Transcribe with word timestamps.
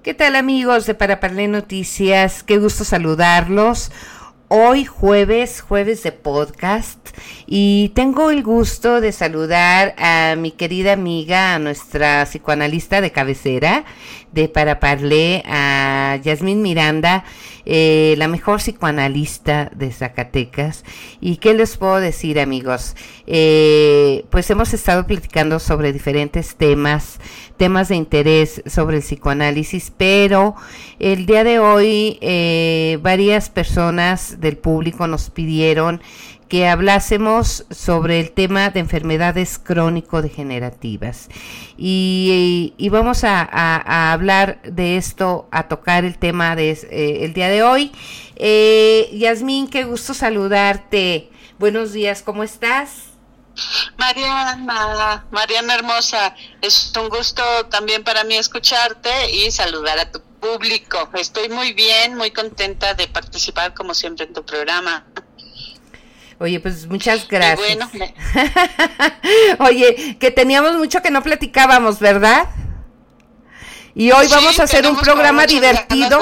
¿Qué 0.00 0.14
tal 0.14 0.36
amigos 0.36 0.86
de 0.86 0.94
Para 0.94 1.18
Parlé 1.18 1.48
Noticias? 1.48 2.44
Qué 2.44 2.58
gusto 2.58 2.84
saludarlos. 2.84 3.90
Hoy 4.46 4.84
jueves, 4.84 5.60
jueves 5.60 6.04
de 6.04 6.12
podcast, 6.12 7.00
y 7.46 7.90
tengo 7.96 8.30
el 8.30 8.44
gusto 8.44 9.00
de 9.00 9.10
saludar 9.10 9.96
a 9.98 10.36
mi 10.38 10.52
querida 10.52 10.92
amiga, 10.92 11.56
a 11.56 11.58
nuestra 11.58 12.24
psicoanalista 12.24 13.00
de 13.00 13.10
cabecera 13.10 13.84
de 14.32 14.48
Para 14.48 14.78
Parlé, 14.78 15.42
a 15.46 16.16
Yasmín 16.22 16.62
Miranda, 16.62 17.24
eh, 17.70 18.14
la 18.16 18.28
mejor 18.28 18.60
psicoanalista 18.60 19.70
de 19.76 19.92
Zacatecas. 19.92 20.84
¿Y 21.20 21.36
qué 21.36 21.52
les 21.52 21.76
puedo 21.76 22.00
decir 22.00 22.40
amigos? 22.40 22.96
Eh, 23.26 24.24
pues 24.30 24.48
hemos 24.48 24.72
estado 24.72 25.06
platicando 25.06 25.58
sobre 25.58 25.92
diferentes 25.92 26.56
temas, 26.56 27.20
temas 27.58 27.90
de 27.90 27.96
interés 27.96 28.62
sobre 28.64 28.96
el 28.96 29.02
psicoanálisis, 29.02 29.92
pero 29.94 30.54
el 30.98 31.26
día 31.26 31.44
de 31.44 31.58
hoy 31.58 32.18
eh, 32.22 32.98
varias 33.02 33.50
personas 33.50 34.40
del 34.40 34.56
público 34.56 35.06
nos 35.06 35.28
pidieron 35.28 36.00
que 36.48 36.66
hablásemos 36.66 37.64
sobre 37.70 38.20
el 38.20 38.32
tema 38.32 38.70
de 38.70 38.80
enfermedades 38.80 39.58
crónico-degenerativas. 39.58 41.28
Y, 41.76 42.88
vamos 42.90 43.24
a, 43.24 44.12
hablar 44.12 44.60
de 44.62 44.96
esto, 44.96 45.48
a 45.52 45.68
tocar 45.68 46.04
el 46.04 46.18
tema 46.18 46.56
de 46.56 46.70
eh, 46.70 47.24
el 47.24 47.34
día 47.34 47.48
de 47.48 47.62
hoy. 47.62 47.92
Eh, 48.36 49.10
Yasmín, 49.12 49.68
qué 49.68 49.84
gusto 49.84 50.14
saludarte. 50.14 51.30
Buenos 51.58 51.92
días, 51.92 52.22
¿cómo 52.22 52.42
estás? 52.42 53.08
Mariana, 53.96 55.26
Mariana 55.30 55.74
hermosa, 55.74 56.34
es 56.62 56.92
un 56.96 57.08
gusto 57.08 57.42
también 57.66 58.04
para 58.04 58.22
mí 58.22 58.36
escucharte 58.36 59.10
y 59.32 59.50
saludar 59.50 59.98
a 59.98 60.10
tu 60.10 60.20
público. 60.40 61.10
Estoy 61.14 61.48
muy 61.48 61.72
bien, 61.72 62.14
muy 62.14 62.30
contenta 62.30 62.94
de 62.94 63.08
participar 63.08 63.74
como 63.74 63.94
siempre 63.94 64.26
en 64.26 64.32
tu 64.32 64.44
programa. 64.44 65.04
Oye, 66.40 66.60
pues 66.60 66.86
muchas 66.86 67.26
gracias. 67.26 67.78
Oye, 69.58 70.16
que 70.20 70.30
teníamos 70.30 70.76
mucho 70.76 71.02
que 71.02 71.10
no 71.10 71.22
platicábamos, 71.22 71.98
¿verdad? 71.98 72.48
Y 73.94 74.12
hoy 74.12 74.28
vamos 74.28 74.60
a 74.60 74.62
hacer 74.62 74.86
un 74.86 74.96
programa 74.96 75.46
divertido. 75.46 76.20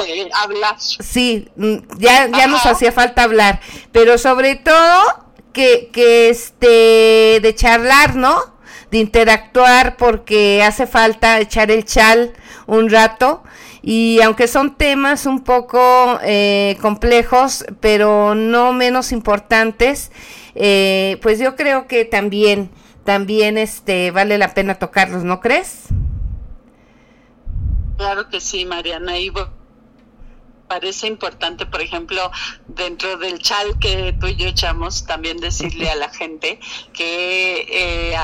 Sí, 1.00 1.50
mm, 1.56 1.76
ya, 1.98 2.28
ya 2.28 2.46
nos 2.46 2.64
hacía 2.64 2.90
falta 2.92 3.24
hablar, 3.24 3.60
pero 3.92 4.16
sobre 4.16 4.56
todo 4.56 5.26
que, 5.52 5.90
que 5.92 6.30
este, 6.30 7.40
de 7.42 7.54
charlar, 7.54 8.16
¿no? 8.16 8.56
De 8.90 8.96
interactuar 8.96 9.98
porque 9.98 10.62
hace 10.62 10.86
falta 10.86 11.38
echar 11.40 11.70
el 11.70 11.84
chal 11.84 12.32
un 12.66 12.88
rato 12.88 13.42
y 13.88 14.20
aunque 14.20 14.48
son 14.48 14.74
temas 14.74 15.26
un 15.26 15.44
poco 15.44 16.18
eh, 16.24 16.76
complejos, 16.82 17.64
pero 17.78 18.34
no 18.34 18.72
menos 18.72 19.12
importantes, 19.12 20.10
eh, 20.56 21.20
pues 21.22 21.38
yo 21.38 21.54
creo 21.54 21.86
que 21.86 22.04
también, 22.04 22.68
también 23.04 23.56
este, 23.56 24.10
vale 24.10 24.38
la 24.38 24.54
pena 24.54 24.74
tocarlos, 24.74 25.22
¿no 25.22 25.38
crees? 25.38 25.84
Claro 27.96 28.28
que 28.28 28.40
sí, 28.40 28.64
Mariana. 28.64 29.20
Y 29.20 29.30
parece 30.66 31.06
importante, 31.06 31.64
por 31.64 31.80
ejemplo, 31.80 32.32
dentro 32.66 33.16
del 33.18 33.38
chal 33.38 33.78
que 33.78 34.12
tú 34.18 34.26
y 34.26 34.34
yo 34.34 34.48
echamos, 34.48 35.06
también 35.06 35.36
decirle 35.36 35.90
a 35.90 35.94
la 35.94 36.08
gente 36.08 36.58
que 36.92 37.68
eh, 37.70 38.16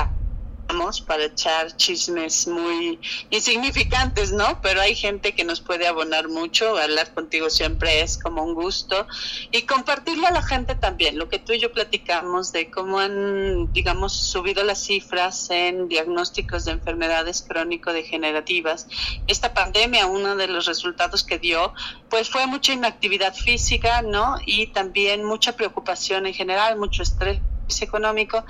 para 1.05 1.25
echar 1.25 1.75
chismes 1.77 2.47
muy 2.47 2.99
insignificantes, 3.29 4.31
¿no? 4.31 4.59
Pero 4.61 4.81
hay 4.81 4.95
gente 4.95 5.35
que 5.35 5.43
nos 5.43 5.61
puede 5.61 5.87
abonar 5.87 6.29
mucho, 6.29 6.77
hablar 6.77 7.13
contigo 7.13 7.49
siempre 7.51 8.01
es 8.01 8.17
como 8.17 8.43
un 8.43 8.55
gusto 8.55 9.05
y 9.51 9.63
compartirlo 9.63 10.25
a 10.25 10.31
la 10.31 10.41
gente 10.41 10.73
también, 10.73 11.19
lo 11.19 11.29
que 11.29 11.37
tú 11.37 11.53
y 11.53 11.59
yo 11.59 11.71
platicamos 11.71 12.51
de 12.51 12.71
cómo 12.71 12.99
han, 12.99 13.71
digamos, 13.71 14.13
subido 14.13 14.63
las 14.63 14.83
cifras 14.83 15.49
en 15.51 15.87
diagnósticos 15.87 16.65
de 16.65 16.71
enfermedades 16.71 17.45
crónico-degenerativas. 17.47 18.87
Esta 19.27 19.53
pandemia, 19.53 20.07
uno 20.07 20.35
de 20.35 20.47
los 20.47 20.65
resultados 20.65 21.23
que 21.23 21.37
dio, 21.37 21.73
pues 22.09 22.29
fue 22.29 22.47
mucha 22.47 22.73
inactividad 22.73 23.35
física, 23.35 24.01
¿no? 24.01 24.37
Y 24.45 24.67
también 24.67 25.23
mucha 25.23 25.55
preocupación 25.55 26.25
en 26.25 26.33
general, 26.33 26.79
mucho 26.79 27.03
estrés 27.03 27.39
económico 27.81 28.45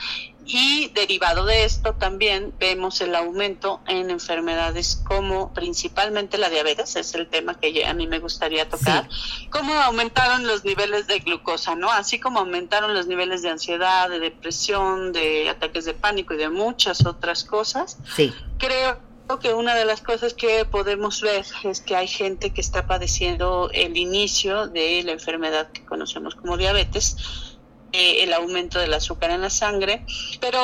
y 0.45 0.89
derivado 0.89 1.45
de 1.45 1.63
esto 1.63 1.93
también 1.93 2.53
vemos 2.59 2.99
el 3.01 3.15
aumento 3.15 3.79
en 3.87 4.09
enfermedades 4.09 5.01
como 5.07 5.53
principalmente 5.53 6.37
la 6.37 6.49
diabetes, 6.49 6.95
es 6.95 7.13
el 7.13 7.27
tema 7.27 7.57
que 7.59 7.85
a 7.85 7.93
mí 7.93 8.07
me 8.07 8.19
gustaría 8.19 8.67
tocar, 8.67 9.07
cómo 9.49 9.73
aumentaron 9.73 10.45
los 10.45 10.65
niveles 10.65 11.07
de 11.07 11.19
glucosa, 11.19 11.75
¿no? 11.75 11.89
Así 11.91 12.19
como 12.19 12.39
aumentaron 12.39 12.93
los 12.93 13.07
niveles 13.07 13.41
de 13.41 13.49
ansiedad, 13.49 14.09
de 14.09 14.19
depresión, 14.19 15.13
de 15.13 15.49
ataques 15.49 15.85
de 15.85 15.93
pánico 15.93 16.33
y 16.33 16.37
de 16.37 16.49
muchas 16.49 17.05
otras 17.05 17.43
cosas. 17.43 17.97
Sí. 18.15 18.33
Creo 18.57 18.99
que 19.41 19.53
una 19.53 19.75
de 19.75 19.85
las 19.85 20.01
cosas 20.01 20.33
que 20.33 20.65
podemos 20.65 21.21
ver 21.21 21.45
es 21.63 21.81
que 21.81 21.95
hay 21.95 22.07
gente 22.07 22.51
que 22.51 22.61
está 22.61 22.85
padeciendo 22.85 23.69
el 23.73 23.95
inicio 23.95 24.67
de 24.67 25.01
la 25.03 25.13
enfermedad 25.13 25.71
que 25.71 25.85
conocemos 25.85 26.35
como 26.35 26.57
diabetes 26.57 27.52
eh, 27.93 28.23
el 28.23 28.33
aumento 28.33 28.79
del 28.79 28.93
azúcar 28.93 29.31
en 29.31 29.41
la 29.41 29.49
sangre, 29.49 30.05
pero 30.41 30.59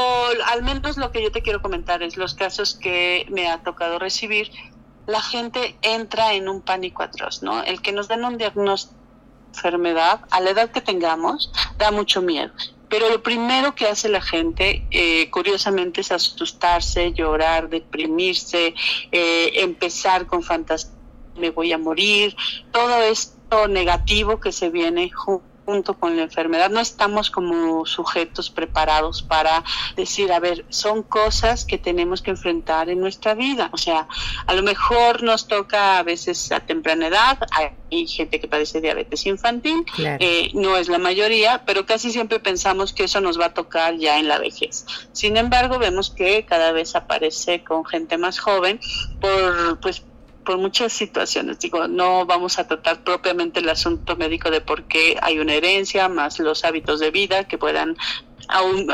al 0.48 0.64
menos 0.64 0.98
lo 0.98 1.12
que 1.12 1.24
yo 1.24 1.32
te 1.32 1.42
quiero 1.42 1.62
comentar 1.62 2.04
es 2.04 2.18
los 2.18 2.36
casos 2.36 2.76
que 2.76 3.26
me 3.30 3.48
ha 3.48 3.64
tocado 3.64 4.00
recibir, 4.00 4.52
la 5.08 5.22
gente 5.22 5.78
entra 5.82 6.34
en 6.34 6.50
un 6.50 6.62
pánico 6.62 7.02
atroz, 7.02 7.42
¿no? 7.42 7.64
El 7.64 7.82
que 7.82 7.92
nos 7.92 8.08
den 8.08 8.26
un 8.26 8.38
diagnóstico 8.38 9.00
enfermedad 9.50 10.22
a 10.30 10.40
la 10.40 10.52
edad 10.52 10.72
que 10.72 10.82
tengamos 10.82 11.52
da 11.78 11.92
mucho 11.92 12.22
miedo. 12.22 12.52
Pero 12.88 13.10
lo 13.10 13.22
primero 13.22 13.76
que 13.76 13.86
hace 13.86 14.10
la 14.10 14.22
gente, 14.22 14.88
eh, 14.90 15.30
curiosamente, 15.30 16.02
es 16.02 16.12
asustarse, 16.12 17.14
llorar, 17.14 17.70
deprimirse, 17.70 18.74
eh, 19.12 19.52
empezar 19.56 20.26
con 20.26 20.42
fantasía, 20.42 20.92
me 21.36 21.52
voy 21.52 21.72
a 21.72 21.78
morir, 21.78 22.36
todo 22.72 23.02
esto 23.04 23.68
negativo 23.68 24.40
que 24.40 24.52
se 24.52 24.70
viene 24.70 25.10
junto 25.12 25.49
junto 25.70 25.94
con 25.94 26.18
la 26.18 26.24
enfermedad. 26.24 26.72
No 26.72 26.80
estamos 26.80 27.30
como 27.30 27.86
sujetos 27.86 28.50
preparados 28.50 29.22
para 29.22 29.64
decir, 29.96 30.32
a 30.32 30.40
ver, 30.40 30.66
son 30.70 31.04
cosas 31.04 31.64
que 31.64 31.78
tenemos 31.78 32.24
que 32.24 32.32
enfrentar 32.32 32.90
en 32.90 33.00
nuestra 33.00 33.36
vida. 33.36 33.70
O 33.72 33.78
sea, 33.78 34.08
a 34.48 34.54
lo 34.56 34.64
mejor 34.64 35.22
nos 35.22 35.48
toca 35.48 36.00
a 36.00 36.04
veces 36.04 36.52
a 36.52 36.60
temprana 36.60 37.08
edad, 37.08 37.38
hay 37.52 38.08
gente 38.08 38.40
que 38.40 38.48
padece 38.48 38.82
diabetes 38.82 39.28
infantil, 39.28 39.86
eh, 40.00 40.50
no 40.56 40.76
es 40.76 40.88
la 40.90 40.98
mayoría, 40.98 41.64
pero 41.68 41.86
casi 41.86 42.12
siempre 42.12 42.40
pensamos 42.40 42.92
que 42.92 43.04
eso 43.04 43.22
nos 43.22 43.40
va 43.40 43.46
a 43.46 43.54
tocar 43.54 43.96
ya 43.98 44.18
en 44.18 44.28
la 44.28 44.40
vejez. 44.40 44.88
Sin 45.12 45.38
embargo, 45.38 45.78
vemos 45.78 46.10
que 46.10 46.46
cada 46.46 46.72
vez 46.72 46.96
aparece 46.96 47.64
con 47.64 47.86
gente 47.86 48.18
más 48.18 48.40
joven 48.40 48.80
por 49.22 49.80
pues 49.80 50.02
por 50.44 50.58
muchas 50.58 50.94
situaciones. 50.94 51.60
Digo, 51.60 51.88
no 51.88 52.26
vamos 52.26 52.60
a 52.60 52.68
tratar 52.68 53.04
propiamente 53.04 53.60
el 53.60 53.70
asunto 53.70 54.16
médico 54.16 54.50
de 54.50 54.62
por 54.62 54.84
qué 54.84 55.18
hay 55.22 55.40
una 55.40 55.54
herencia, 55.54 56.10
más 56.10 56.40
los 56.40 56.64
hábitos 56.64 57.00
de 57.00 57.12
vida 57.12 57.48
que 57.48 57.58
puedan 57.58 57.96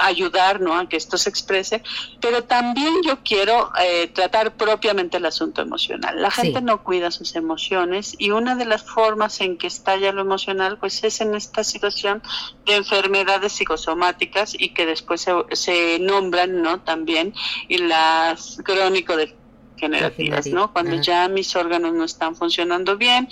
ayudar 0.02 0.60
¿no? 0.60 0.78
a 0.78 0.88
que 0.90 0.98
esto 0.98 1.18
se 1.18 1.30
exprese, 1.30 1.82
pero 2.20 2.44
también 2.44 2.94
yo 3.04 3.20
quiero 3.24 3.72
eh, 3.82 4.08
tratar 4.08 4.56
propiamente 4.56 5.18
el 5.18 5.26
asunto 5.26 5.62
emocional. 5.62 6.22
La 6.22 6.32
gente 6.32 6.62
no 6.62 6.84
cuida 6.84 7.10
sus 7.12 7.36
emociones 7.36 8.16
y 8.18 8.32
una 8.32 8.56
de 8.56 8.66
las 8.66 8.84
formas 8.84 9.40
en 9.42 9.58
que 9.58 9.68
estalla 9.68 10.12
lo 10.12 10.22
emocional 10.22 10.78
pues 10.78 11.04
es 11.04 11.22
en 11.22 11.36
esta 11.36 11.64
situación 11.64 12.22
de 12.66 12.76
enfermedades 12.76 13.54
psicosomáticas 13.54 14.56
y 14.58 14.74
que 14.74 14.86
después 14.86 15.22
se, 15.22 15.34
se 15.54 16.00
nombran 16.00 16.62
¿no? 16.62 16.82
también 16.82 17.34
y 17.70 17.78
las 17.78 18.60
crónico 18.64 19.16
de 19.16 19.34
generativas, 19.78 20.48
¿no? 20.48 20.72
Cuando 20.72 20.96
ya 21.02 21.28
mis 21.28 21.56
órganos 21.56 21.94
no 21.94 22.04
están 22.04 22.36
funcionando 22.36 22.98
bien, 22.98 23.30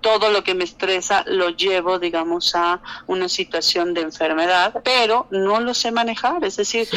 todo 0.00 0.30
lo 0.30 0.42
que 0.42 0.54
me 0.54 0.64
estresa 0.64 1.24
lo 1.26 1.50
llevo, 1.50 1.98
digamos, 1.98 2.54
a 2.54 2.80
una 3.06 3.28
situación 3.28 3.94
de 3.94 4.00
enfermedad, 4.02 4.80
pero 4.82 5.26
no 5.30 5.60
lo 5.60 5.74
sé 5.74 5.92
manejar, 5.92 6.42
es 6.44 6.56
decir, 6.56 6.88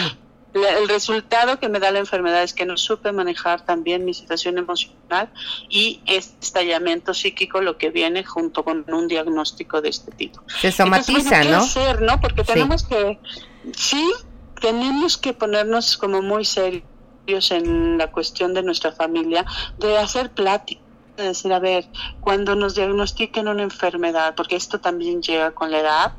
el 0.53 0.87
resultado 0.87 1.59
que 1.59 1.67
me 1.67 1.79
da 1.79 1.91
la 1.91 1.99
enfermedad 1.99 2.43
es 2.43 2.53
que 2.53 2.65
no 2.65 2.77
supe 2.77 3.11
manejar 3.11 3.65
también 3.65 4.05
mi 4.05 4.13
situación 4.13 4.57
emocional 4.57 5.29
y 5.67 6.01
este 6.05 6.45
estallamiento 6.45 7.13
psíquico 7.13 7.59
lo 7.59 7.77
que 7.77 7.89
viene 7.89 8.23
junto 8.23 8.63
con 8.63 8.85
un 8.87 9.07
diagnóstico 9.07 9.81
de 9.81 9.89
este 9.89 10.11
tipo. 10.11 10.43
Se 10.61 10.71
somatiza, 10.71 11.43
¿no? 11.43 11.57
Hacer, 11.57 12.01
¿no? 12.01 12.21
Porque 12.21 12.43
tenemos 12.43 12.83
que, 12.83 13.19
sí, 13.75 14.13
tenemos 14.61 15.17
que 15.17 15.33
ponernos 15.33 15.97
como 15.97 16.21
muy 16.21 16.45
serios 16.45 16.83
en 17.27 17.97
la 17.97 18.11
cuestión 18.11 18.53
de 18.53 18.63
nuestra 18.63 18.91
familia, 18.91 19.45
de 19.77 19.97
hacer 19.97 20.31
plática 20.31 20.81
de 21.17 21.25
decir, 21.25 21.53
a 21.53 21.59
ver, 21.59 21.85
cuando 22.19 22.55
nos 22.55 22.75
diagnostiquen 22.75 23.47
una 23.47 23.63
enfermedad, 23.63 24.33
porque 24.35 24.55
esto 24.55 24.79
también 24.79 25.21
llega 25.21 25.51
con 25.51 25.71
la 25.71 25.79
edad, 25.79 26.13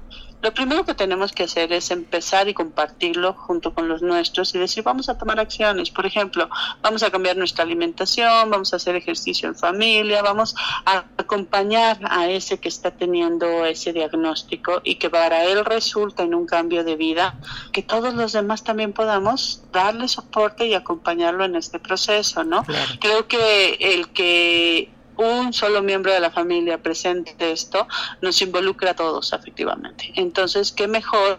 lo 0.45 0.53
primero 0.53 0.85
que 0.85 0.93
tenemos 0.93 1.33
que 1.33 1.45
hacer 1.45 1.73
es 1.73 1.91
empezar 1.91 2.49
y 2.49 2.55
compartirlo 2.55 3.33
junto 3.33 3.73
con 3.73 3.89
los 3.89 4.03
nuestros 4.03 4.55
y 4.55 4.59
decir, 4.59 4.85
vamos 4.85 5.09
a 5.09 5.17
tomar 5.17 5.41
acciones. 5.41 5.89
Por 5.89 6.05
ejemplo, 6.05 6.51
vamos 6.83 7.03
a 7.03 7.11
cambiar 7.11 7.39
nuestra 7.39 7.65
alimentación, 7.65 8.51
vamos 8.51 8.75
a 8.75 8.77
hacer 8.77 8.95
ejercicio 8.95 9.49
en 9.49 9.57
familia, 9.57 10.21
vamos 10.21 10.55
a 10.85 11.07
acompañar 11.17 11.99
a 12.11 12.29
ese 12.29 12.61
que 12.61 12.69
está 12.69 12.91
teniendo 12.91 13.65
ese 13.65 13.95
diagnóstico 13.95 14.83
y 14.85 14.97
que 14.97 15.09
para 15.09 15.47
él 15.47 15.65
resulta 15.65 16.25
en 16.25 16.35
un 16.35 16.45
cambio 16.45 16.85
de 16.85 16.97
vida, 16.97 17.37
que 17.73 17.83
todos 17.83 18.13
los 18.13 18.33
demás 18.33 18.65
también 18.65 18.93
podamos 18.93 19.63
darle 19.73 20.09
soporte 20.09 20.67
y 20.67 20.75
acompañarlo 20.75 21.47
en 21.47 21.57
este 21.57 21.79
proceso, 21.79 22.45
¿no? 22.45 22.67
Creo 23.01 23.27
que 23.29 23.79
el 23.81 24.11
que 24.11 24.91
un 25.17 25.53
solo 25.53 25.83
miembro 25.83 26.13
de 26.13 26.21
la 26.21 26.31
familia 26.31 26.83
presente 26.83 27.53
esto, 27.53 27.87
nos 28.21 28.41
involucra 28.43 28.93
a 28.93 28.95
todos 28.95 29.33
efectivamente. 29.33 30.13
Entonces, 30.15 30.73
qué 30.73 30.89
mejor 30.89 31.39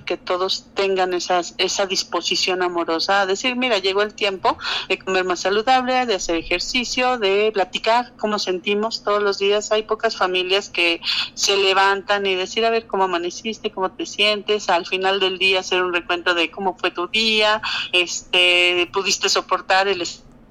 que 0.00 0.16
todos 0.16 0.66
tengan 0.74 1.12
esas, 1.12 1.54
esa 1.58 1.86
disposición 1.86 2.62
amorosa 2.62 3.20
a 3.20 3.26
decir, 3.26 3.56
mira, 3.56 3.78
llegó 3.78 4.02
el 4.02 4.14
tiempo 4.14 4.56
de 4.88 4.98
comer 4.98 5.24
más 5.24 5.40
saludable, 5.40 6.06
de 6.06 6.14
hacer 6.14 6.36
ejercicio, 6.36 7.18
de 7.18 7.50
platicar 7.52 8.14
cómo 8.18 8.38
sentimos 8.38 9.04
todos 9.04 9.22
los 9.22 9.38
días. 9.38 9.70
Hay 9.72 9.82
pocas 9.82 10.16
familias 10.16 10.70
que 10.70 11.00
se 11.34 11.56
levantan 11.56 12.24
y 12.26 12.34
decir, 12.34 12.64
a 12.64 12.70
ver, 12.70 12.86
cómo 12.86 13.04
amaneciste, 13.04 13.70
cómo 13.70 13.90
te 13.92 14.06
sientes, 14.06 14.68
al 14.70 14.86
final 14.86 15.20
del 15.20 15.38
día 15.38 15.60
hacer 15.60 15.82
un 15.82 15.92
recuento 15.92 16.34
de 16.34 16.50
cómo 16.50 16.76
fue 16.76 16.90
tu 16.90 17.08
día, 17.08 17.60
este, 17.92 18.88
pudiste 18.92 19.28
soportar 19.28 19.88
el 19.88 20.02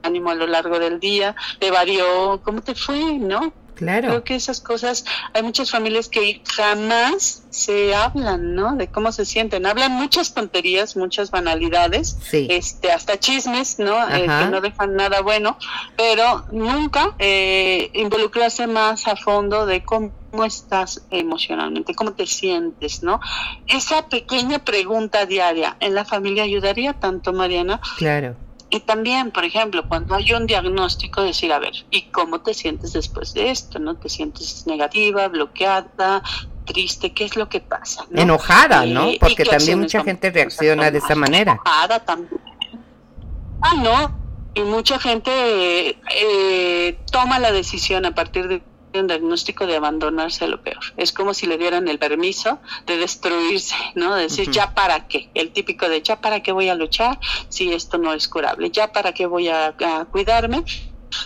ánimo 0.04 0.30
a 0.30 0.36
lo 0.36 0.48
largo 0.48 0.80
del 0.80 1.00
día, 1.00 1.36
te 1.60 1.72
varió, 1.72 2.42
¿cómo 2.44 2.62
te 2.62 2.76
fue? 2.76 3.18
¿No? 3.20 3.54
Claro. 3.82 4.10
Creo 4.10 4.24
que 4.24 4.36
esas 4.36 4.62
cosas, 4.62 5.06
hay 5.34 5.42
muchas 5.42 5.72
familias 5.72 6.08
que 6.08 6.44
jamás 6.56 7.42
se 7.50 7.96
hablan, 7.96 8.54
¿no? 8.54 8.76
De 8.76 8.88
cómo 8.88 9.12
se 9.12 9.26
sienten. 9.26 9.66
Hablan 9.66 9.92
muchas 9.94 10.36
tonterías, 10.36 10.96
muchas 10.96 11.32
banalidades, 11.32 12.16
este, 12.32 12.92
hasta 12.92 13.20
chismes, 13.20 13.80
¿no? 13.80 14.08
Eh, 14.10 14.28
que 14.28 14.50
no 14.52 14.62
dejan 14.62 14.96
nada 14.96 15.22
bueno, 15.22 15.58
pero 15.98 16.46
nunca 16.52 17.16
eh, 17.18 17.90
involucrarse 17.96 18.68
más 18.68 19.08
a 19.08 19.16
fondo 19.16 19.66
de 19.66 19.84
cómo 19.84 20.12
estás 20.46 21.02
emocionalmente, 21.10 21.96
cómo 21.96 22.14
te 22.14 22.28
sientes, 22.28 23.02
¿no? 23.02 23.20
Esa 23.66 24.10
pequeña 24.10 24.60
pregunta 24.60 25.26
diaria 25.26 25.76
en 25.80 25.96
la 25.96 26.06
familia 26.06 26.44
ayudaría 26.44 26.94
tanto, 26.94 27.34
Mariana. 27.34 27.82
Claro 27.98 28.36
y 28.72 28.80
también, 28.80 29.32
por 29.32 29.44
ejemplo, 29.44 29.88
cuando 29.90 30.16
hay 30.16 30.32
un 30.32 30.48
diagnóstico, 30.48 31.22
decir, 31.22 31.52
a 31.52 31.60
ver, 31.60 31.74
¿y 31.92 32.04
cómo 32.04 32.40
te 32.40 32.54
sientes 32.54 32.94
después 32.94 33.34
de 33.34 33.52
esto? 33.52 33.80
¿No? 33.80 33.96
¿Te 33.96 34.08
sientes 34.08 34.66
negativa, 34.66 35.28
bloqueada, 35.28 36.24
triste? 36.64 37.14
¿Qué 37.14 37.26
es 37.26 37.36
lo 37.36 37.50
que 37.50 37.60
pasa? 37.60 38.06
Enojada, 38.14 38.86
¿no? 38.86 39.10
Porque 39.20 39.44
también 39.44 39.82
mucha 39.82 40.02
gente 40.06 40.32
reacciona 40.32 40.90
de 40.90 41.00
esa 41.00 41.16
manera. 41.16 41.52
Enojada 41.52 42.00
también. 42.00 42.42
Ah, 43.62 43.76
no. 43.76 44.22
Y 44.54 44.62
mucha 44.62 45.00
gente 45.00 46.00
eh, 46.16 46.98
toma 47.12 47.40
la 47.40 47.52
decisión 47.52 48.06
a 48.06 48.16
partir 48.16 48.48
de 48.48 48.64
un 49.00 49.08
diagnóstico 49.08 49.66
de 49.66 49.76
abandonarse 49.76 50.46
a 50.46 50.48
lo 50.48 50.62
peor. 50.62 50.80
Es 50.98 51.12
como 51.12 51.34
si 51.34 51.48
le 51.48 51.58
dieran 51.58 51.88
el 51.88 52.00
permiso 52.00 52.60
de 52.86 52.98
destruirse, 52.98 53.76
¿no? 53.96 54.16
De 54.16 54.24
decir, 54.24 54.50
ya 54.52 54.74
para 54.74 55.08
qué. 55.08 55.30
El 55.34 55.52
típico 55.52 55.88
de, 55.88 56.02
ya 56.02 56.20
para 56.20 56.42
qué 56.42 56.52
voy 56.52 56.70
a 56.70 56.76
luchar 56.76 57.20
si 57.50 57.72
esto 57.72 57.98
no 57.98 58.14
es 58.14 58.28
curable. 58.28 58.70
Ya 58.70 58.92
para 58.92 59.14
qué 59.14 59.26
voy 59.26 59.48
a 59.50 59.76
cuidarme 60.12 60.64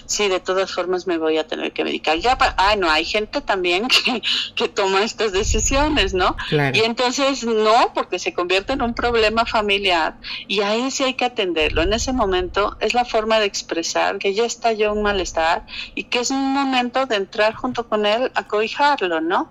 sí, 0.05 0.27
de 0.27 0.39
todas 0.39 0.71
formas 0.71 1.07
me 1.07 1.17
voy 1.17 1.37
a 1.37 1.47
tener 1.47 1.71
que 1.71 1.83
medicar. 1.83 2.17
Ya, 2.17 2.37
ah, 2.39 2.75
no, 2.77 2.89
hay 2.89 3.05
gente 3.05 3.41
también 3.41 3.87
que, 4.05 4.21
que 4.55 4.67
toma 4.67 5.03
estas 5.03 5.31
decisiones, 5.31 6.13
¿no? 6.13 6.35
Y 6.73 6.79
entonces 6.79 7.43
no, 7.43 7.91
porque 7.93 8.19
se 8.19 8.33
convierte 8.33 8.73
en 8.73 8.81
un 8.81 8.93
problema 8.93 9.45
familiar 9.45 10.17
y 10.47 10.61
ahí 10.61 10.91
sí 10.91 11.03
hay 11.03 11.13
que 11.13 11.25
atenderlo. 11.25 11.81
En 11.81 11.93
ese 11.93 12.13
momento 12.13 12.77
es 12.79 12.93
la 12.93 13.05
forma 13.05 13.39
de 13.39 13.45
expresar 13.45 14.17
que 14.17 14.33
ya 14.33 14.45
está 14.45 14.73
yo 14.73 14.93
un 14.93 15.01
malestar 15.03 15.65
y 15.93 16.05
que 16.05 16.19
es 16.19 16.31
un 16.31 16.53
momento 16.53 17.05
de 17.05 17.15
entrar 17.15 17.55
junto 17.55 17.87
con 17.87 18.05
él 18.05 18.31
a 18.35 18.47
cobijarlo, 18.47 19.21
¿no? 19.21 19.49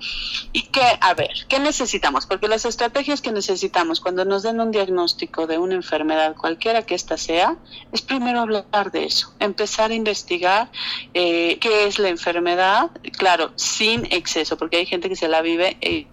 Y 0.53 0.63
que, 0.63 0.83
a 1.01 1.15
ver, 1.15 1.47
¿qué 1.49 1.59
necesitamos? 1.59 2.27
Porque 2.27 2.49
las 2.49 2.65
estrategias 2.65 3.21
que 3.21 3.33
necesitamos 3.33 4.01
cuando 4.01 4.25
nos 4.25 4.43
den 4.43 4.61
un 4.61 4.71
diagnóstico 4.71 5.47
de 5.47 5.59
una 5.59 5.75
enfermedad, 5.75 6.35
cualquiera 6.37 6.83
que 6.83 6.95
ésta 6.95 7.17
sea, 7.17 7.57
es 7.93 8.03
primero 8.03 8.41
hablar 8.41 8.91
de 8.91 9.05
eso, 9.05 9.33
empezar 9.39 9.91
a 9.91 9.95
investigar 9.95 10.24
investigar 10.25 10.71
eh, 11.13 11.59
qué 11.61 11.87
es 11.87 11.99
la 11.99 12.09
enfermedad, 12.09 12.91
claro, 13.17 13.53
sin 13.57 14.07
exceso, 14.07 14.57
porque 14.57 14.79
hay 14.79 14.87
gente 14.87 15.09
que 15.09 15.17
se 15.17 15.29
la 15.29 15.43
vive 15.43 15.77
eh, 15.81 16.07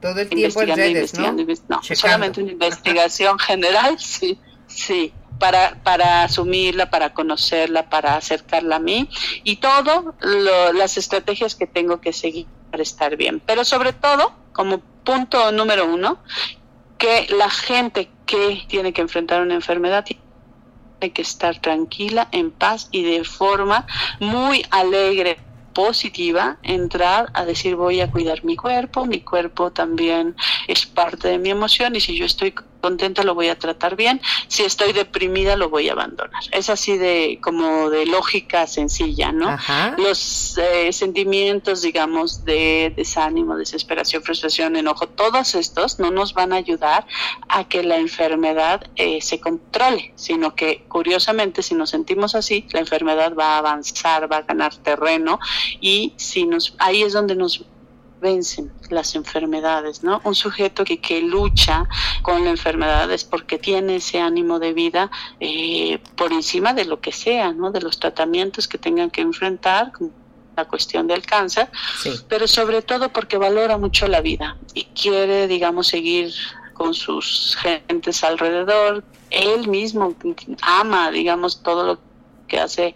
todo 0.00 0.20
el 0.20 0.28
tiempo 0.28 0.62
en 0.62 0.76
redes, 0.76 1.14
¿no? 1.18 1.32
no 1.32 1.82
solamente 1.82 2.42
una 2.42 2.52
investigación 2.52 3.38
general, 3.38 3.96
sí, 3.98 4.38
sí, 4.68 5.12
para, 5.38 5.82
para 5.82 6.22
asumirla, 6.22 6.90
para 6.90 7.12
conocerla, 7.12 7.88
para 7.90 8.16
acercarla 8.16 8.76
a 8.76 8.80
mí 8.80 9.08
y 9.44 9.56
todo 9.56 10.14
las 10.20 10.96
estrategias 10.96 11.54
que 11.54 11.66
tengo 11.66 12.00
que 12.00 12.12
seguir 12.12 12.46
para 12.70 12.82
estar 12.82 13.16
bien. 13.16 13.42
Pero 13.44 13.64
sobre 13.64 13.92
todo, 13.92 14.32
como 14.52 14.78
punto 15.04 15.52
número 15.52 15.86
uno, 15.86 16.18
que 16.98 17.26
la 17.36 17.50
gente 17.50 18.08
que 18.24 18.64
tiene 18.68 18.92
que 18.92 19.02
enfrentar 19.02 19.42
una 19.42 19.54
enfermedad 19.54 20.04
hay 21.00 21.10
que 21.10 21.22
estar 21.22 21.60
tranquila, 21.60 22.28
en 22.32 22.50
paz 22.50 22.88
y 22.90 23.02
de 23.02 23.24
forma 23.24 23.86
muy 24.20 24.64
alegre 24.70 25.38
positiva 25.76 26.56
entrar 26.62 27.30
a 27.34 27.44
decir 27.44 27.76
voy 27.76 28.00
a 28.00 28.10
cuidar 28.10 28.42
mi 28.44 28.56
cuerpo, 28.56 29.04
mi 29.04 29.20
cuerpo 29.20 29.72
también 29.72 30.34
es 30.68 30.86
parte 30.86 31.28
de 31.28 31.38
mi 31.38 31.50
emoción 31.50 31.94
y 31.96 32.00
si 32.00 32.16
yo 32.16 32.24
estoy 32.24 32.54
contenta 32.86 33.24
lo 33.24 33.34
voy 33.34 33.48
a 33.48 33.58
tratar 33.58 33.96
bien, 33.96 34.20
si 34.46 34.62
estoy 34.62 34.92
deprimida 34.92 35.56
lo 35.56 35.70
voy 35.70 35.88
a 35.88 35.92
abandonar. 35.92 36.42
Es 36.52 36.70
así 36.70 36.96
de 36.96 37.40
como 37.42 37.90
de 37.90 38.06
lógica 38.06 38.68
sencilla, 38.68 39.32
¿no? 39.32 39.48
Los 39.98 40.56
eh, 40.58 40.92
sentimientos, 40.92 41.82
digamos, 41.82 42.44
de 42.44 42.92
desánimo, 42.94 43.56
desesperación, 43.56 44.22
frustración, 44.22 44.76
enojo, 44.76 45.08
todos 45.08 45.56
estos 45.56 45.98
no 45.98 46.12
nos 46.12 46.32
van 46.32 46.52
a 46.52 46.56
ayudar 46.56 47.06
a 47.48 47.64
que 47.64 47.82
la 47.82 47.96
enfermedad 47.96 48.78
eh, 48.94 49.20
se 49.20 49.40
controle, 49.40 50.12
sino 50.14 50.54
que 50.54 50.84
curiosamente 50.86 51.62
si 51.62 51.74
nos 51.74 51.90
sentimos 51.90 52.36
así, 52.36 52.66
la 52.70 52.78
enfermedad 52.78 53.34
va 53.34 53.56
a 53.56 53.58
avanzar, 53.58 54.30
va 54.30 54.38
a 54.38 54.42
ganar 54.42 54.76
terreno 54.76 55.40
y 55.80 56.14
si 56.16 56.46
nos 56.46 56.76
ahí 56.78 57.02
es 57.02 57.12
donde 57.12 57.34
nos 57.34 57.64
vencen 58.20 58.72
las 58.90 59.14
enfermedades, 59.14 60.02
¿no? 60.02 60.20
Un 60.24 60.34
sujeto 60.34 60.84
que, 60.84 61.00
que 61.00 61.20
lucha 61.22 61.88
con 62.22 62.44
la 62.44 62.50
enfermedad 62.50 63.10
es 63.12 63.24
porque 63.24 63.58
tiene 63.58 63.96
ese 63.96 64.20
ánimo 64.20 64.58
de 64.58 64.72
vida 64.72 65.10
eh, 65.40 65.98
por 66.16 66.32
encima 66.32 66.74
de 66.74 66.84
lo 66.84 67.00
que 67.00 67.12
sea, 67.12 67.52
¿no? 67.52 67.70
De 67.70 67.80
los 67.80 67.98
tratamientos 67.98 68.68
que 68.68 68.78
tengan 68.78 69.10
que 69.10 69.20
enfrentar, 69.20 69.92
la 70.56 70.64
cuestión 70.64 71.06
del 71.06 71.22
cáncer, 71.22 71.68
pero 72.28 72.48
sobre 72.48 72.80
todo 72.80 73.10
porque 73.10 73.36
valora 73.36 73.76
mucho 73.76 74.08
la 74.08 74.22
vida 74.22 74.56
y 74.72 74.84
quiere, 74.84 75.46
digamos, 75.48 75.88
seguir 75.88 76.32
con 76.72 76.94
sus 76.94 77.56
gentes 77.60 78.24
alrededor. 78.24 79.04
Él 79.30 79.68
mismo 79.68 80.14
ama, 80.62 81.10
digamos, 81.10 81.62
todo 81.62 81.84
lo 81.84 82.00
que 82.48 82.58
hace 82.58 82.94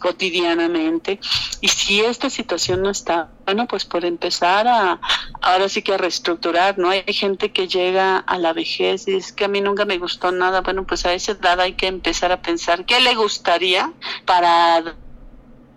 cotidianamente. 0.00 1.18
Y 1.60 1.68
si 1.68 2.00
esta 2.00 2.30
situación 2.30 2.82
no 2.82 2.90
está, 2.90 3.30
bueno, 3.48 3.66
pues 3.66 3.86
por 3.86 4.04
empezar 4.04 4.68
a, 4.68 5.00
ahora 5.40 5.70
sí 5.70 5.80
que 5.80 5.94
a 5.94 5.96
reestructurar, 5.96 6.76
¿no? 6.78 6.90
Hay 6.90 7.02
gente 7.14 7.50
que 7.50 7.66
llega 7.66 8.18
a 8.18 8.36
la 8.36 8.52
vejez 8.52 9.08
y 9.08 9.14
es 9.14 9.32
que 9.32 9.46
a 9.46 9.48
mí 9.48 9.62
nunca 9.62 9.86
me 9.86 9.96
gustó 9.96 10.30
nada, 10.30 10.60
bueno, 10.60 10.86
pues 10.86 11.06
a 11.06 11.14
esa 11.14 11.32
edad 11.32 11.58
hay 11.58 11.72
que 11.72 11.86
empezar 11.86 12.30
a 12.30 12.42
pensar 12.42 12.84
qué 12.84 13.00
le 13.00 13.14
gustaría 13.14 13.90
para 14.26 14.96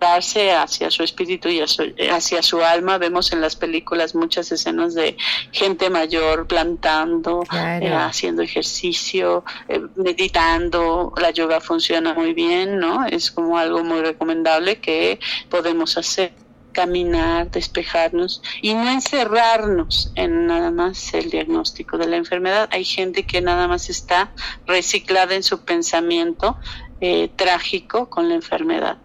hacia 0.04 0.90
su 0.90 1.02
espíritu 1.02 1.48
y 1.48 1.60
hacia 1.60 2.42
su 2.42 2.60
alma. 2.60 2.98
Vemos 2.98 3.32
en 3.32 3.40
las 3.40 3.56
películas 3.56 4.14
muchas 4.14 4.50
escenas 4.50 4.94
de 4.94 5.16
gente 5.52 5.90
mayor 5.90 6.46
plantando, 6.46 7.44
eh, 7.52 7.88
haciendo 7.94 8.42
ejercicio, 8.42 9.44
eh, 9.68 9.80
meditando. 9.94 11.12
La 11.16 11.30
yoga 11.30 11.60
funciona 11.60 12.14
muy 12.14 12.34
bien, 12.34 12.78
¿no? 12.78 13.06
Es 13.06 13.30
como 13.30 13.58
algo 13.58 13.84
muy 13.84 14.00
recomendable 14.00 14.80
que 14.80 15.20
podemos 15.48 15.96
hacer 15.96 16.41
caminar, 16.72 17.50
despejarnos 17.50 18.42
y 18.60 18.74
no 18.74 18.90
encerrarnos 18.90 20.12
en 20.14 20.46
nada 20.46 20.70
más 20.70 21.14
el 21.14 21.30
diagnóstico 21.30 21.98
de 21.98 22.06
la 22.08 22.16
enfermedad. 22.16 22.68
Hay 22.72 22.84
gente 22.84 23.24
que 23.24 23.40
nada 23.40 23.68
más 23.68 23.90
está 23.90 24.32
reciclada 24.66 25.34
en 25.34 25.42
su 25.42 25.64
pensamiento 25.64 26.56
eh, 27.00 27.30
trágico 27.36 28.08
con 28.08 28.28
la 28.28 28.34
enfermedad 28.34 28.98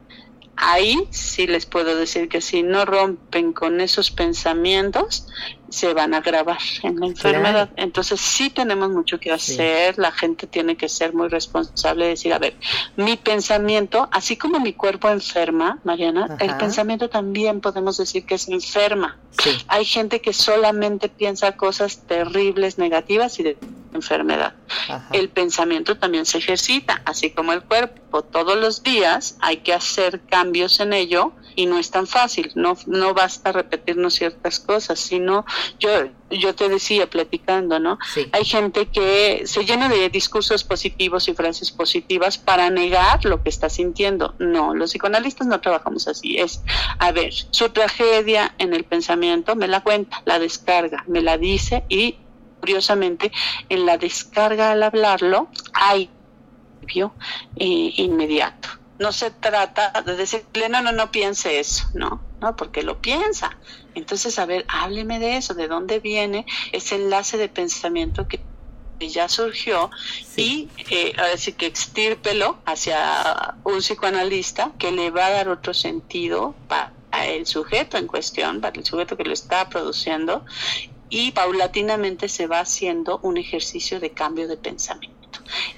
ahí 0.58 1.08
sí 1.12 1.48
les 1.48 1.66
puedo 1.66 1.96
decir 1.96 2.28
que 2.28 2.42
si 2.42 2.64
no 2.64 2.84
rompen 2.84 3.54
con 3.54 3.80
esos 3.80 4.12
pensamientos, 4.12 5.28
se 5.70 5.94
van 5.94 6.14
a 6.14 6.18
agravar 6.18 6.60
en 6.84 7.00
la 7.00 7.08
enfermedad. 7.08 7.70
Entonces 7.76 8.20
sí 8.20 8.50
tenemos 8.50 8.90
mucho 8.90 9.20
que 9.20 9.32
hacer, 9.32 9.98
la 9.98 10.12
gente 10.12 10.48
tiene 10.48 10.76
que 10.76 10.90
ser 10.90 11.14
muy 11.14 11.28
responsable 11.28 12.06
de 12.06 12.10
decir, 12.12 12.34
a 12.34 12.40
ver, 12.40 12.56
mi 12.96 13.18
pensamiento, 13.18 14.08
así 14.12 14.38
como 14.38 14.60
mi 14.60 14.74
cuerpo 14.74 15.10
enferma, 15.10 15.80
Mariana, 15.84 16.38
el 16.40 16.56
pensamiento 16.58 17.10
también 17.10 17.62
podemos 17.62 17.98
decir 17.98 18.26
que 18.26 18.38
se 18.38 18.54
enferma. 18.54 19.18
Hay 19.68 19.86
gente 19.86 20.22
que 20.22 20.34
solamente 20.34 21.10
piensa 21.10 21.56
cosas 21.56 22.00
terribles, 22.08 22.78
negativas 22.78 23.40
y 23.40 23.44
de 23.44 23.58
enfermedad. 23.94 24.54
El 25.12 25.30
pensamiento 25.30 25.98
también 25.98 26.26
se 26.26 26.38
ejercita, 26.38 27.02
así 27.06 27.32
como 27.32 27.54
el 27.54 27.64
cuerpo. 27.64 28.22
Todos 28.22 28.58
los 28.58 28.84
días 28.84 29.38
hay 29.42 29.58
que 29.58 29.74
hacer 29.74 30.22
cambios 30.22 30.80
en 30.80 30.94
ello 30.94 31.34
y 31.58 31.66
no 31.66 31.80
es 31.80 31.90
tan 31.90 32.06
fácil, 32.06 32.52
no, 32.54 32.78
no 32.86 33.16
basta 33.16 33.52
repetirnos 33.52 34.14
ciertas 34.14 34.60
cosas, 34.60 35.00
sino 35.00 35.44
yo, 35.80 35.90
yo 36.30 36.54
te 36.54 36.70
decía 36.70 37.10
platicando, 37.10 37.80
¿no? 37.80 37.98
Hay 38.32 38.46
gente 38.46 38.86
que 38.86 39.42
se 39.46 39.66
llena 39.66 39.90
de 39.90 40.08
discursos 40.10 40.64
positivos 40.64 41.28
y 41.28 41.34
frases 41.34 41.72
positivas 41.72 42.38
para 42.38 42.70
negar 42.70 43.26
lo 43.26 43.42
que 43.42 43.50
está 43.50 43.70
sintiendo. 43.70 44.36
No, 44.38 44.76
los 44.76 44.92
psicoanalistas 44.92 45.48
no 45.48 45.60
trabajamos 45.60 46.08
así, 46.08 46.38
es, 46.38 46.62
a 47.00 47.12
ver, 47.12 47.34
su 47.34 47.70
tragedia 47.70 48.54
en 48.60 48.76
el 48.76 48.84
pensamiento 48.84 49.56
me 49.56 49.68
la 49.68 49.82
cuenta, 49.82 50.22
la 50.26 50.38
descarga, 50.38 51.04
me 51.08 51.22
la 51.22 51.40
dice 51.40 51.86
y 51.90 52.18
curiosamente 52.60 53.32
en 53.70 53.88
la 53.88 53.98
descarga 53.98 54.74
al 54.74 54.84
hablarlo 54.84 55.48
hay 55.74 56.12
eh, 57.56 57.94
inmediato 57.98 58.77
no 59.00 59.12
se 59.12 59.32
trata 59.32 60.02
de 60.06 60.16
decirle, 60.16 60.70
no, 60.70 60.82
no, 60.82 60.92
no 60.92 61.12
piense 61.12 61.60
eso, 61.60 61.88
no, 61.94 62.22
no, 62.42 62.56
porque 62.56 62.84
lo 62.84 63.00
piensa. 63.00 63.58
Entonces, 63.96 64.38
a 64.40 64.46
ver, 64.46 64.66
hábleme 64.68 65.20
de 65.20 65.38
eso, 65.38 65.54
de 65.54 65.68
dónde 65.68 66.00
viene 66.00 66.46
ese 66.72 66.96
enlace 66.96 67.38
de 67.38 67.50
pensamiento 67.50 68.28
que 68.28 68.40
ya 69.00 69.30
surgió 69.30 69.92
y 70.36 70.70
eh, 70.90 71.14
decir 71.32 71.56
que 71.56 71.68
extírpelo 71.68 72.58
hacia 72.66 73.56
un 73.64 73.80
psicoanalista 73.80 74.72
que 74.80 74.92
le 74.92 75.12
va 75.12 75.28
a 75.28 75.32
dar 75.32 75.50
otro 75.50 75.74
sentido 75.74 76.56
para 76.68 76.92
el 77.28 77.46
sujeto 77.46 77.98
en 77.98 78.08
cuestión, 78.08 78.62
para 78.62 78.76
el 78.76 78.86
sujeto 78.86 79.16
que 79.16 79.24
lo 79.24 79.34
está 79.34 79.70
produciendo 79.70 80.44
y 81.10 81.32
paulatinamente 81.32 82.28
se 82.28 82.48
va 82.48 82.60
haciendo 82.60 83.20
un 83.22 83.38
ejercicio 83.38 84.00
de 84.00 84.12
cambio 84.12 84.48
de 84.48 84.58
pensamiento. 84.58 85.17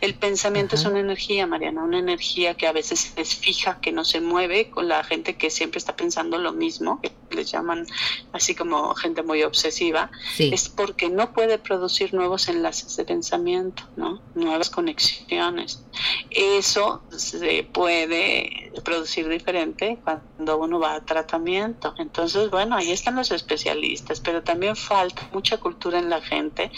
El 0.01 0.15
pensamiento 0.15 0.75
es 0.75 0.85
una 0.85 0.99
energía, 0.99 1.47
Mariana, 1.47 1.83
una 1.83 1.99
energía 1.99 2.55
que 2.55 2.67
a 2.67 2.71
veces 2.71 3.13
es 3.15 3.35
fija, 3.35 3.79
que 3.81 3.91
no 3.91 4.05
se 4.05 4.21
mueve 4.21 4.69
con 4.69 4.87
la 4.87 5.03
gente 5.03 5.35
que 5.35 5.49
siempre 5.49 5.77
está 5.77 5.95
pensando 5.95 6.37
lo 6.37 6.53
mismo, 6.53 7.01
que 7.01 7.11
les 7.35 7.51
llaman 7.51 7.85
así 8.33 8.55
como 8.55 8.93
gente 8.95 9.23
muy 9.23 9.43
obsesiva, 9.43 10.11
es 10.37 10.69
porque 10.69 11.09
no 11.09 11.33
puede 11.33 11.57
producir 11.57 12.13
nuevos 12.13 12.47
enlaces 12.47 12.95
de 12.95 13.05
pensamiento, 13.05 13.83
¿no? 13.95 14.21
Nuevas 14.35 14.69
conexiones. 14.69 15.83
Eso 16.29 17.03
se 17.09 17.63
puede 17.63 18.71
producir 18.83 19.27
diferente 19.27 19.99
cuando 20.03 20.57
uno 20.57 20.79
va 20.79 20.95
a 20.95 21.05
tratamiento. 21.05 21.93
Entonces, 21.97 22.49
bueno, 22.49 22.75
ahí 22.75 22.91
están 22.91 23.15
los 23.15 23.31
especialistas, 23.31 24.19
pero 24.19 24.43
también 24.43 24.75
falta 24.75 25.27
mucha 25.33 25.57
cultura 25.57 25.99
en 25.99 26.09
la 26.09 26.21
gente 26.21 26.71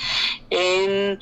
en 0.50 1.20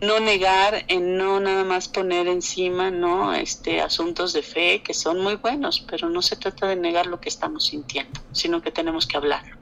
no 0.00 0.20
negar, 0.20 0.84
en 0.88 1.16
no 1.16 1.40
nada 1.40 1.64
más 1.64 1.88
poner 1.88 2.28
encima, 2.28 2.90
¿no? 2.90 3.32
Este, 3.34 3.80
asuntos 3.80 4.32
de 4.32 4.42
fe 4.42 4.82
que 4.82 4.94
son 4.94 5.20
muy 5.20 5.36
buenos, 5.36 5.80
pero 5.80 6.08
no 6.08 6.22
se 6.22 6.36
trata 6.36 6.66
de 6.66 6.76
negar 6.76 7.06
lo 7.06 7.20
que 7.20 7.28
estamos 7.28 7.66
sintiendo, 7.66 8.20
sino 8.32 8.62
que 8.62 8.70
tenemos 8.70 9.06
que 9.06 9.16
hablarlo. 9.16 9.56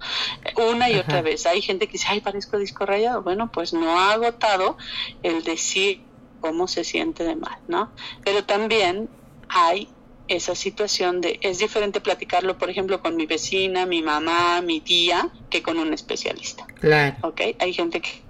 Una 0.70 0.90
y 0.90 0.96
otra 0.96 1.22
vez. 1.22 1.46
Hay 1.46 1.62
gente 1.62 1.86
que 1.86 1.92
dice, 1.92 2.06
ay, 2.08 2.20
parezco 2.20 2.58
disco 2.58 2.86
rayado. 2.86 3.22
Bueno, 3.22 3.50
pues 3.50 3.72
no 3.72 3.98
ha 3.98 4.12
agotado 4.12 4.76
el 5.22 5.42
decir 5.42 6.09
cómo 6.40 6.68
se 6.68 6.84
siente 6.84 7.24
de 7.24 7.36
mal, 7.36 7.58
¿no? 7.68 7.90
Pero 8.24 8.44
también 8.44 9.08
hay 9.48 9.88
esa 10.28 10.54
situación 10.54 11.20
de 11.20 11.40
es 11.42 11.58
diferente 11.58 12.00
platicarlo, 12.00 12.56
por 12.56 12.70
ejemplo, 12.70 13.00
con 13.00 13.16
mi 13.16 13.26
vecina, 13.26 13.84
mi 13.86 14.02
mamá, 14.02 14.62
mi 14.62 14.80
tía, 14.80 15.28
que 15.50 15.62
con 15.62 15.78
un 15.78 15.92
especialista. 15.92 16.66
Claro. 16.80 17.16
¿Ok? 17.22 17.40
Hay 17.58 17.74
gente 17.74 18.00
que 18.00 18.22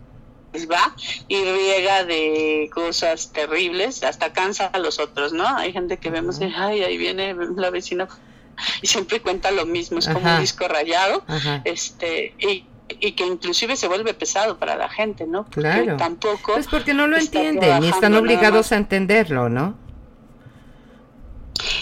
va 0.71 0.95
y 1.29 1.37
riega 1.37 2.05
de 2.05 2.71
cosas 2.73 3.33
terribles, 3.33 4.03
hasta 4.03 4.33
cansa 4.33 4.67
a 4.67 4.79
los 4.79 4.99
otros, 4.99 5.33
¿no? 5.33 5.47
Hay 5.47 5.73
gente 5.73 5.99
que 5.99 6.11
vemos, 6.11 6.41
y, 6.41 6.45
ay, 6.45 6.83
ahí 6.83 6.97
viene 6.97 7.35
la 7.57 7.71
vecina 7.71 8.09
y 8.83 8.87
siempre 8.87 9.21
cuenta 9.21 9.51
lo 9.51 9.67
mismo, 9.67 9.99
es 9.99 10.09
como 10.09 10.35
un 10.35 10.41
disco 10.41 10.69
rayado, 10.69 11.25
este, 11.65 12.35
y, 12.39 12.65
que 12.99 13.27
inclusive 13.27 13.77
se 13.77 13.89
vuelve 13.89 14.15
pesado 14.15 14.59
para 14.59 14.77
la 14.77 14.89
gente, 14.89 15.27
¿no? 15.27 15.45
claro. 15.47 15.97
Tampoco. 15.97 16.55
Pues 16.55 16.67
porque 16.67 16.95
no 16.95 17.07
lo 17.07 17.17
entienden, 17.17 17.81
ni 17.81 17.89
están 17.89 18.15
obligados 18.15 18.73
a 18.73 18.77
entenderlo, 18.77 19.49
¿no? 19.49 19.77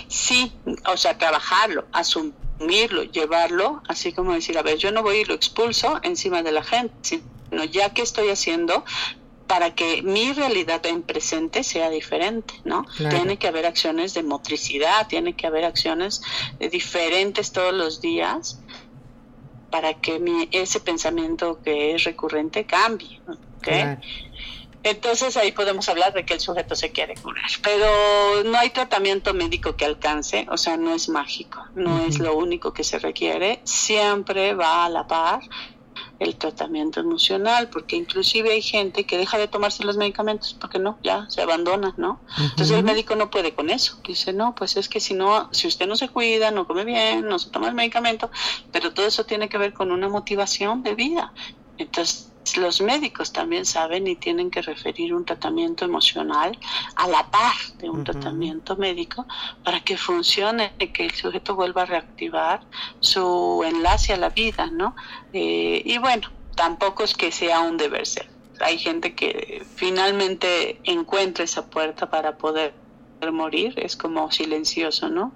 Sí, 0.09 0.53
o 0.87 0.97
sea, 0.97 1.17
trabajarlo, 1.19 1.87
asumirlo, 1.93 3.05
llevarlo, 3.05 3.83
así 3.89 4.13
como 4.13 4.33
decir, 4.33 4.59
a 4.59 4.63
ver, 4.63 4.79
yo 4.79 4.91
no 4.91 5.03
voy 5.03 5.19
y 5.19 5.25
lo 5.25 5.35
expulso 5.35 6.01
encima 6.03 6.43
de 6.43 6.53
la 6.53 6.63
gente, 6.63 7.21
no, 7.51 7.65
ya 7.65 7.95
que 7.95 8.03
estoy 8.03 8.29
haciendo 8.31 8.85
para 9.47 9.75
que 9.75 10.03
mi 10.03 10.33
realidad 10.33 10.85
en 10.87 11.03
presente 11.03 11.65
sea 11.65 11.89
diferente, 11.89 12.55
¿no? 12.65 12.85
Tiene 12.97 13.39
que 13.39 13.49
haber 13.49 13.65
acciones 13.65 14.13
de 14.13 14.23
motricidad, 14.23 15.09
tiene 15.09 15.35
que 15.35 15.47
haber 15.47 15.65
acciones 15.65 16.21
diferentes 16.71 17.51
todos 17.51 17.73
los 17.73 18.03
días 18.03 18.61
para 19.71 19.95
que 19.95 20.19
mi, 20.19 20.49
ese 20.53 20.81
pensamiento 20.81 21.61
que 21.63 21.95
es 21.95 22.05
recurrente 22.05 22.65
cambie, 22.65 23.21
Entonces 24.85 25.37
ahí 25.37 25.53
podemos 25.53 25.89
hablar 25.89 26.13
de 26.13 26.25
que 26.25 26.35
el 26.35 26.41
sujeto 26.41 26.77
se 26.77 26.93
quiere 26.93 27.15
curar, 27.15 27.51
pero 27.63 28.45
no 28.45 28.57
hay 28.57 28.71
tratamiento 28.71 29.35
médico 29.35 29.77
que 29.77 29.85
alcance, 29.85 30.47
o 30.51 30.57
sea, 30.57 30.77
no 30.77 30.95
es 30.95 31.09
mágico, 31.09 31.67
no 31.75 32.05
es 32.05 32.19
lo 32.19 32.37
único 32.37 32.73
que 32.73 32.85
se 32.85 32.99
requiere, 32.99 33.61
siempre 33.65 34.55
va 34.55 34.85
a 34.85 34.89
la 34.89 35.07
par 35.07 35.41
el 36.19 36.37
tratamiento 36.37 37.01
emocional, 37.01 37.69
porque 37.71 37.97
inclusive 37.97 38.53
hay 38.53 38.63
gente 38.63 39.05
que 39.05 39.19
deja 39.19 39.39
de 39.39 39.49
tomarse 39.49 39.85
los 39.85 39.97
medicamentos 39.97 40.57
porque 40.61 40.79
no, 40.79 40.99
ya 41.03 41.27
se 41.29 41.43
abandona, 41.43 41.95
¿no? 41.97 42.21
Entonces 42.39 42.77
el 42.77 42.85
médico 42.85 43.15
no 43.15 43.31
puede 43.31 43.55
con 43.55 43.71
eso. 43.71 43.99
Dice, 44.07 44.33
no, 44.33 44.55
pues 44.55 44.77
es 44.77 44.89
que 44.89 45.01
si 45.01 45.15
no, 45.15 45.49
si 45.53 45.69
usted 45.69 45.87
no 45.87 45.97
se 45.97 46.09
cuida, 46.09 46.51
no 46.51 46.67
come 46.67 46.85
bien, 46.85 47.27
no 47.27 47.39
se 47.39 47.51
toma 47.51 47.69
el 47.69 47.75
medicamento, 47.75 48.31
pero 48.73 48.93
todo 48.93 49.07
eso 49.07 49.25
tiene 49.25 49.49
que 49.49 49.59
ver 49.59 49.73
con 49.73 49.93
una 49.93 50.09
motivación 50.09 50.83
de 50.83 50.95
vida. 50.95 51.33
Entonces 51.77 52.28
los 52.57 52.81
médicos 52.81 53.33
también 53.33 53.65
saben 53.67 54.07
y 54.07 54.17
tienen 54.17 54.51
que 54.51 54.63
referir 54.63 55.15
un 55.15 55.25
tratamiento 55.25 55.85
emocional 55.85 56.59
a 56.97 57.09
la 57.09 57.31
par 57.31 57.55
de 57.79 57.91
un 57.91 58.05
tratamiento 58.05 58.77
médico 58.77 59.27
para 59.65 59.81
que 59.81 59.97
funcione, 59.97 60.73
y 60.79 60.89
que 60.89 61.05
el 61.05 61.13
sujeto 61.13 61.55
vuelva 61.55 61.83
a 61.83 61.87
reactivar 61.87 62.61
su 63.01 63.63
enlace 63.67 64.13
a 64.13 64.17
la 64.17 64.31
vida, 64.31 64.67
¿no? 64.73 64.95
Eh, 65.33 65.83
y 65.85 65.99
bueno, 65.99 66.31
tampoco 66.55 67.05
es 67.05 67.15
que 67.15 67.31
sea 67.33 67.61
un 67.61 67.77
deber 67.77 68.07
ser. 68.07 68.29
Hay 68.61 68.79
gente 68.79 69.15
que 69.15 69.65
finalmente 69.77 70.81
encuentra 70.85 71.45
esa 71.45 71.67
puerta 71.67 72.11
para 72.11 72.37
poder 72.37 72.75
morir, 73.33 73.75
es 73.77 73.97
como 73.97 74.31
silencioso, 74.31 75.09
¿no? 75.09 75.35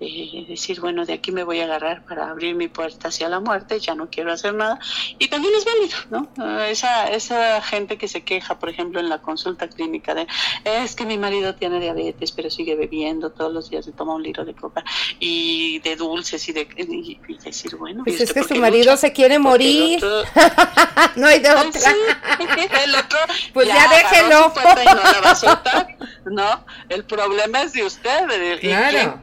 Eh, 0.00 0.44
decir, 0.48 0.80
bueno, 0.80 1.06
de 1.06 1.14
aquí 1.14 1.32
me 1.32 1.44
voy 1.44 1.60
a 1.60 1.64
agarrar 1.64 2.04
para 2.04 2.30
abrir 2.30 2.54
mi 2.54 2.68
puerta 2.68 3.08
hacia 3.08 3.28
la 3.28 3.40
muerte, 3.40 3.80
ya 3.80 3.94
no 3.94 4.10
quiero 4.10 4.32
hacer 4.32 4.54
nada. 4.54 4.78
Y 5.18 5.28
también 5.28 5.54
es 5.54 5.64
válido, 5.64 6.28
¿no? 6.36 6.60
Esa, 6.64 7.08
esa 7.08 7.60
gente 7.62 7.98
que 7.98 8.08
se 8.08 8.22
queja, 8.22 8.58
por 8.58 8.68
ejemplo, 8.68 9.00
en 9.00 9.08
la 9.08 9.22
consulta 9.22 9.68
clínica 9.68 10.14
de, 10.14 10.26
es 10.64 10.94
que 10.94 11.06
mi 11.06 11.18
marido 11.18 11.54
tiene 11.54 11.80
diabetes, 11.80 12.32
pero 12.32 12.50
sigue 12.50 12.76
bebiendo 12.76 13.30
todos 13.30 13.52
los 13.52 13.70
días, 13.70 13.84
se 13.84 13.92
toma 13.92 14.14
un 14.14 14.22
litro 14.22 14.44
de 14.44 14.54
coca 14.54 14.84
y 15.18 15.78
de 15.80 15.96
dulces 15.96 16.48
y 16.48 16.52
de... 16.52 16.68
Y, 16.76 17.18
decir, 17.42 17.76
bueno... 17.76 18.04
Pues 18.04 18.20
es 18.20 18.32
que 18.32 18.44
su 18.44 18.54
marido 18.56 18.96
se 18.96 19.12
quiere 19.12 19.38
morir. 19.38 20.00
no 21.16 21.26
hay 21.26 21.40
de 21.40 21.50
otra. 21.50 21.94
el 22.84 22.94
otro, 22.94 23.18
pues 23.52 23.68
ya, 23.68 23.88
déjelo. 23.88 24.52
no 24.54 25.02
la 25.02 25.20
va 25.24 25.30
a 25.30 25.34
soltar, 25.34 25.96
¿no? 26.26 26.64
El 26.88 27.04
problema 27.26 27.62
es 27.62 27.72
de 27.72 27.84
usted. 27.84 28.60
Claro. 28.60 29.20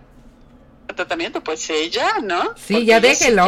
¿Y 0.90 0.94
tratamiento, 0.94 1.42
pues 1.42 1.70
ella, 1.70 2.16
¿no? 2.24 2.56
Sí, 2.56 2.84
ya 2.86 3.00
déjelo. 3.00 3.48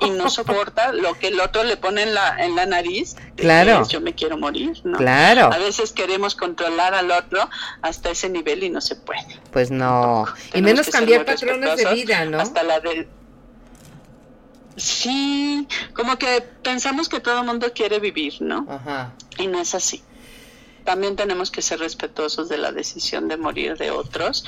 y 0.00 0.10
no 0.10 0.30
soporta 0.30 0.92
lo 0.92 1.18
que 1.18 1.28
el 1.28 1.40
otro 1.40 1.64
le 1.64 1.76
pone 1.76 2.02
en 2.02 2.14
la, 2.14 2.44
en 2.44 2.54
la 2.54 2.64
nariz. 2.64 3.16
Claro. 3.36 3.86
yo 3.88 4.00
me 4.00 4.14
quiero 4.14 4.38
morir, 4.38 4.80
¿no? 4.84 4.96
Claro. 4.96 5.52
A 5.52 5.58
veces 5.58 5.92
queremos 5.92 6.34
controlar 6.36 6.94
al 6.94 7.10
otro 7.10 7.50
hasta 7.82 8.10
ese 8.10 8.28
nivel 8.28 8.62
y 8.62 8.70
no 8.70 8.80
se 8.80 8.96
puede. 8.96 9.40
Pues 9.52 9.70
no. 9.70 10.26
Y 10.54 10.62
menos 10.62 10.88
cambiar 10.88 11.24
patrones 11.24 11.76
de 11.76 11.92
vida, 11.92 12.24
¿no? 12.24 12.40
Hasta 12.40 12.62
la 12.62 12.80
del 12.80 13.08
Sí, 14.76 15.66
como 15.94 16.18
que 16.18 16.42
pensamos 16.62 17.08
que 17.08 17.18
todo 17.20 17.40
el 17.40 17.46
mundo 17.46 17.72
quiere 17.74 17.98
vivir, 17.98 18.34
¿no? 18.40 18.66
Ajá. 18.68 19.14
Y 19.38 19.46
no 19.46 19.58
es 19.58 19.74
así. 19.74 20.02
También 20.86 21.16
tenemos 21.16 21.50
que 21.50 21.62
ser 21.62 21.80
respetuosos 21.80 22.48
de 22.48 22.58
la 22.58 22.70
decisión 22.70 23.26
de 23.26 23.36
morir 23.36 23.76
de 23.76 23.90
otros, 23.90 24.44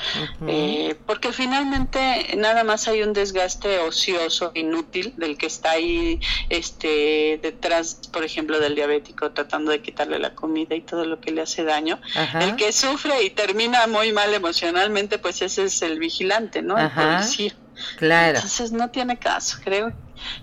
eh, 0.47 0.95
porque 1.05 1.33
finalmente 1.33 2.33
nada 2.37 2.63
más 2.63 2.87
hay 2.87 3.03
un 3.03 3.11
desgaste 3.11 3.79
ocioso, 3.79 4.51
inútil, 4.55 5.13
del 5.17 5.37
que 5.37 5.47
está 5.47 5.71
ahí 5.71 6.21
este, 6.47 7.39
detrás, 7.43 7.99
por 8.11 8.23
ejemplo, 8.23 8.59
del 8.61 8.73
diabético, 8.73 9.31
tratando 9.31 9.71
de 9.71 9.81
quitarle 9.81 10.17
la 10.17 10.33
comida 10.33 10.75
y 10.75 10.81
todo 10.81 11.03
lo 11.03 11.19
que 11.19 11.31
le 11.31 11.41
hace 11.41 11.65
daño. 11.65 11.99
El 12.39 12.55
que 12.55 12.71
sufre 12.71 13.21
y 13.23 13.31
termina 13.31 13.85
muy 13.87 14.13
mal 14.13 14.33
emocionalmente, 14.33 15.19
pues 15.19 15.41
ese 15.41 15.65
es 15.65 15.81
el 15.81 15.99
vigilante, 15.99 16.61
¿no? 16.61 16.77
El 16.77 16.89
policía. 16.89 17.53
Claro. 17.97 18.37
Entonces 18.37 18.71
no 18.71 18.91
tiene 18.91 19.19
caso, 19.19 19.57
creo 19.61 19.91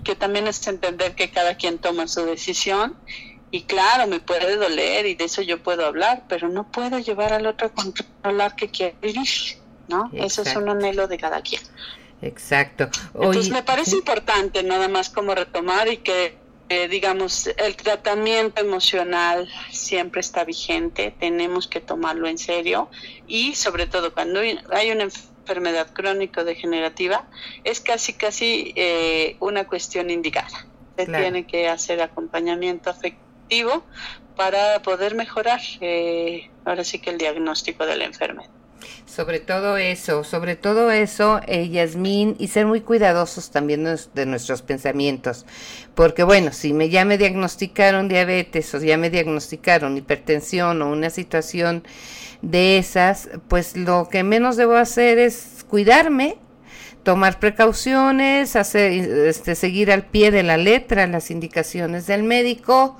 que 0.05 0.15
también 0.15 0.47
es 0.47 0.67
entender 0.67 1.15
que 1.15 1.31
cada 1.31 1.57
quien 1.57 1.79
toma 1.79 2.07
su 2.07 2.25
decisión 2.25 2.97
y 3.51 3.63
claro, 3.63 4.07
me 4.07 4.21
puede 4.21 4.57
doler 4.57 5.07
y 5.07 5.15
de 5.15 5.25
eso 5.25 5.43
yo 5.43 5.63
puedo 5.63 5.87
hablar, 5.87 6.25
pero 6.29 6.49
no 6.49 6.71
puedo 6.71 6.99
llevar 6.99 7.33
al 7.33 7.47
otro 7.47 7.69
a 7.69 7.71
controlar 7.71 8.57
que 8.57 8.69
quiere 8.69 8.97
vivir, 9.01 9.29
¿no? 9.89 10.11
Eso 10.13 10.43
es 10.43 10.57
un 10.57 10.69
anhelo 10.69 11.07
de 11.07 11.19
cada 11.19 11.41
quien. 11.43 11.63
Exacto. 12.23 12.89
Entonces 13.15 13.51
me 13.51 13.63
parece 13.63 13.95
importante 13.95 14.63
nada 14.63 14.89
más 14.89 15.11
como 15.11 15.35
retomar 15.35 15.89
y 15.89 15.99
que 15.99 16.37
eh, 16.69 16.89
digamos, 16.89 17.47
el 17.47 17.77
tratamiento 17.77 18.61
emocional 18.61 19.49
siempre 19.71 20.21
está 20.21 20.43
vigente, 20.43 21.15
tenemos 21.21 21.69
que 21.69 21.81
tomarlo 21.81 22.27
en 22.27 22.39
serio 22.39 22.89
y 23.29 23.55
sobre 23.55 23.87
todo 23.87 24.13
cuando 24.13 24.41
hay 24.41 24.91
una 24.91 25.05
enfermedad 25.05 25.93
crónico-degenerativa 25.93 27.25
es 27.63 27.79
casi 27.79 28.15
casi 28.15 28.73
eh, 28.75 29.37
una 29.39 29.69
cuestión 29.69 30.11
indicada. 30.11 30.67
Se 30.97 31.07
tiene 31.07 31.47
que 31.47 31.69
hacer 31.69 32.03
acompañamiento 32.03 32.91
afectivo 32.91 33.26
para 34.37 34.83
poder 34.83 35.15
mejorar 35.15 35.61
eh, 35.81 36.51
ahora 36.65 36.85
sí 36.85 36.99
que 36.99 37.11
el 37.11 37.19
diagnóstico 37.19 37.87
de 37.87 37.97
la 37.97 38.05
enfermedad. 38.05 38.51
Sobre 39.07 39.41
todo 39.41 39.77
eso, 39.77 40.25
sobre 40.25 40.57
todo 40.57 40.91
eso, 40.91 41.41
eh, 41.47 41.69
Yasmín, 41.69 42.37
y 42.39 42.49
ser 42.49 42.67
muy 42.67 42.83
cuidadosos 42.83 43.51
también 43.51 43.85
de 44.15 44.27
nuestros 44.27 44.63
pensamientos. 44.63 45.47
Porque 45.95 46.23
bueno, 46.23 46.53
si 46.53 46.73
me, 46.73 46.91
ya 46.91 47.05
me 47.05 47.17
diagnosticaron 47.17 48.09
diabetes 48.09 48.75
o 48.75 48.79
ya 48.79 48.99
me 48.99 49.11
diagnosticaron 49.11 49.97
hipertensión 49.97 50.83
o 50.83 50.91
una 50.91 51.11
situación 51.11 51.85
de 52.43 52.79
esas, 52.79 53.31
pues 53.49 53.77
lo 53.77 54.09
que 54.11 54.23
menos 54.23 54.57
debo 54.57 54.75
hacer 54.75 55.19
es 55.19 55.65
cuidarme, 55.69 56.37
tomar 57.03 57.39
precauciones, 57.39 58.57
hacer, 58.57 58.93
este, 59.29 59.55
seguir 59.55 59.91
al 59.93 60.05
pie 60.05 60.31
de 60.31 60.43
la 60.43 60.57
letra 60.57 61.07
las 61.07 61.31
indicaciones 61.31 62.07
del 62.07 62.25
médico 62.25 62.97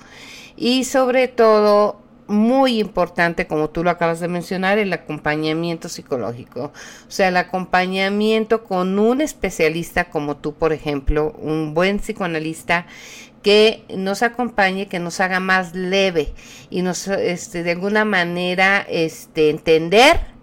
y 0.57 0.85
sobre 0.85 1.29
todo 1.29 2.01
muy 2.29 2.81
importante, 2.81 3.47
como 3.47 3.71
tú 3.71 3.85
lo 3.85 3.91
acabas 3.91 4.21
de 4.21 4.29
mencionar, 4.29 4.79
el 4.79 4.93
acompañamiento 4.93 5.89
psicológico. 5.89 6.73
O 7.07 7.11
sea, 7.11 7.29
el 7.29 7.37
acompañamiento 7.37 8.65
con 8.65 8.99
un 8.99 9.21
especialista 9.21 10.11
como 10.11 10.37
tú, 10.37 10.55
por 10.55 10.73
ejemplo, 10.73 11.35
un 11.39 11.75
buen 11.75 11.99
psicoanalista 11.99 12.87
que 13.43 13.85
nos 13.97 14.23
acompañe, 14.23 14.89
que 14.89 14.99
nos 14.99 15.21
haga 15.21 15.39
más 15.39 15.75
leve 15.75 16.33
y 16.69 16.83
nos, 16.83 17.07
este, 17.07 17.63
de 17.63 17.73
alguna 17.73 18.05
manera, 18.05 18.85
este, 18.89 19.51
entender 19.51 20.36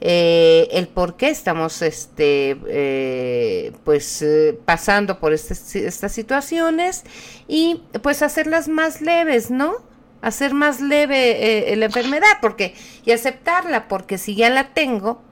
eh, 0.00 0.68
el 0.72 0.88
por 0.88 1.16
qué 1.16 1.28
estamos, 1.28 1.82
este, 1.82 2.56
eh, 2.68 3.72
pues, 3.84 4.22
eh, 4.22 4.58
pasando 4.64 5.20
por 5.20 5.32
este, 5.32 5.54
estas 5.86 6.12
situaciones 6.12 7.04
y, 7.46 7.82
pues, 8.02 8.22
hacerlas 8.22 8.68
más 8.68 9.02
leves, 9.02 9.50
¿no? 9.50 9.76
Hacer 10.22 10.54
más 10.54 10.80
leve 10.80 11.74
la 11.76 11.86
enfermedad, 11.86 12.38
porque 12.42 12.74
y 13.04 13.12
aceptarla, 13.12 13.88
porque 13.88 14.18
si 14.18 14.34
ya 14.34 14.50
la 14.50 14.74
tengo, 14.74 15.22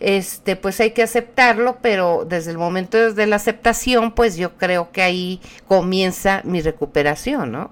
este, 0.00 0.56
pues 0.56 0.80
hay 0.80 0.92
que 0.92 1.02
aceptarlo, 1.02 1.78
pero 1.82 2.24
desde 2.26 2.50
el 2.50 2.58
momento 2.58 3.12
de 3.12 3.26
la 3.26 3.36
aceptación, 3.36 4.12
pues 4.12 4.36
yo 4.36 4.56
creo 4.56 4.90
que 4.90 5.02
ahí 5.02 5.40
comienza 5.68 6.42
mi 6.44 6.60
recuperación, 6.62 7.52
¿no? 7.52 7.70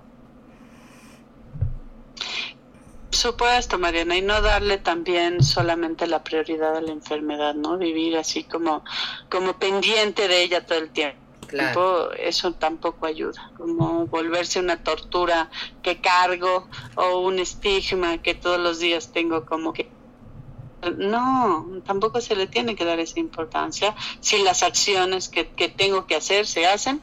Supuesto, 3.14 3.78
Mariana, 3.78 4.16
y 4.16 4.22
no 4.22 4.42
darle 4.42 4.78
también 4.78 5.42
solamente 5.42 6.06
la 6.06 6.22
prioridad 6.24 6.76
a 6.76 6.80
la 6.80 6.92
enfermedad, 6.92 7.54
¿no? 7.54 7.78
Vivir 7.78 8.16
así 8.16 8.44
como, 8.44 8.84
como 9.30 9.58
pendiente 9.58 10.28
de 10.28 10.42
ella 10.42 10.66
todo 10.66 10.78
el 10.78 10.90
tiempo. 10.90 11.18
Claro. 11.46 12.12
Eso 12.12 12.52
tampoco 12.54 13.06
ayuda, 13.06 13.52
como 13.56 14.06
volverse 14.06 14.58
una 14.58 14.82
tortura 14.82 15.50
que 15.82 16.00
cargo 16.00 16.68
o 16.96 17.20
un 17.20 17.38
estigma 17.38 18.18
que 18.18 18.34
todos 18.34 18.58
los 18.58 18.80
días 18.80 19.12
tengo 19.12 19.44
como 19.44 19.72
que 19.72 19.88
no, 20.92 21.66
tampoco 21.84 22.20
se 22.20 22.36
le 22.36 22.46
tiene 22.46 22.76
que 22.76 22.84
dar 22.84 23.00
esa 23.00 23.20
importancia. 23.20 23.94
Si 24.20 24.42
las 24.42 24.62
acciones 24.62 25.28
que, 25.28 25.44
tengo 25.44 26.06
que 26.06 26.16
hacer 26.16 26.46
se 26.46 26.66
hacen, 26.66 27.00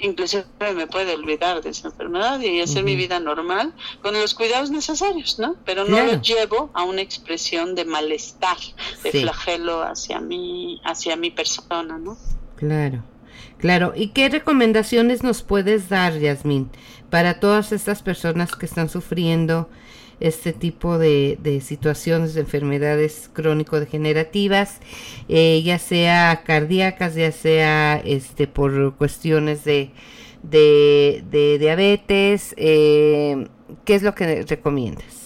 inclusive 0.00 0.44
me 0.74 0.86
puede 0.86 1.14
olvidar 1.14 1.62
de 1.62 1.70
esa 1.70 1.88
enfermedad 1.88 2.40
y 2.40 2.60
hacer 2.60 2.84
mi 2.84 2.96
vida 2.96 3.20
normal 3.20 3.72
con 4.02 4.14
los 4.14 4.34
cuidados 4.34 4.70
necesarios, 4.70 5.38
¿no? 5.38 5.56
Pero 5.64 5.84
no 5.84 6.02
lo 6.02 6.20
llevo 6.20 6.70
a 6.74 6.84
una 6.84 7.00
expresión 7.00 7.74
de 7.74 7.84
malestar, 7.84 8.56
de 9.02 9.10
flagelo 9.10 9.82
hacia 9.82 10.20
mí, 10.20 10.80
hacia 10.84 11.16
mi 11.16 11.30
persona, 11.30 11.98
¿no? 11.98 12.16
Claro. 12.56 13.02
Claro, 13.58 13.94
¿y 13.96 14.08
qué 14.08 14.28
recomendaciones 14.28 15.22
nos 15.22 15.42
puedes 15.42 15.88
dar, 15.88 16.18
Yasmín, 16.18 16.70
para 17.08 17.40
todas 17.40 17.72
estas 17.72 18.02
personas 18.02 18.56
que 18.56 18.66
están 18.66 18.88
sufriendo 18.88 19.70
este 20.20 20.52
tipo 20.52 20.98
de, 20.98 21.60
situaciones 21.64 22.34
de 22.34 22.40
enfermedades 22.40 23.30
crónico-degenerativas, 23.32 24.78
eh, 25.28 25.62
ya 25.64 25.78
sea 25.78 26.42
cardíacas, 26.44 27.14
ya 27.14 27.32
sea 27.32 27.96
este 28.04 28.46
por 28.46 28.94
cuestiones 28.96 29.64
de, 29.64 29.90
de, 30.42 31.56
diabetes. 31.58 32.54
Eh, 32.56 33.48
¿Qué 33.84 33.94
es 33.94 34.02
lo 34.02 34.14
que 34.14 34.42
recomiendas? 34.42 35.24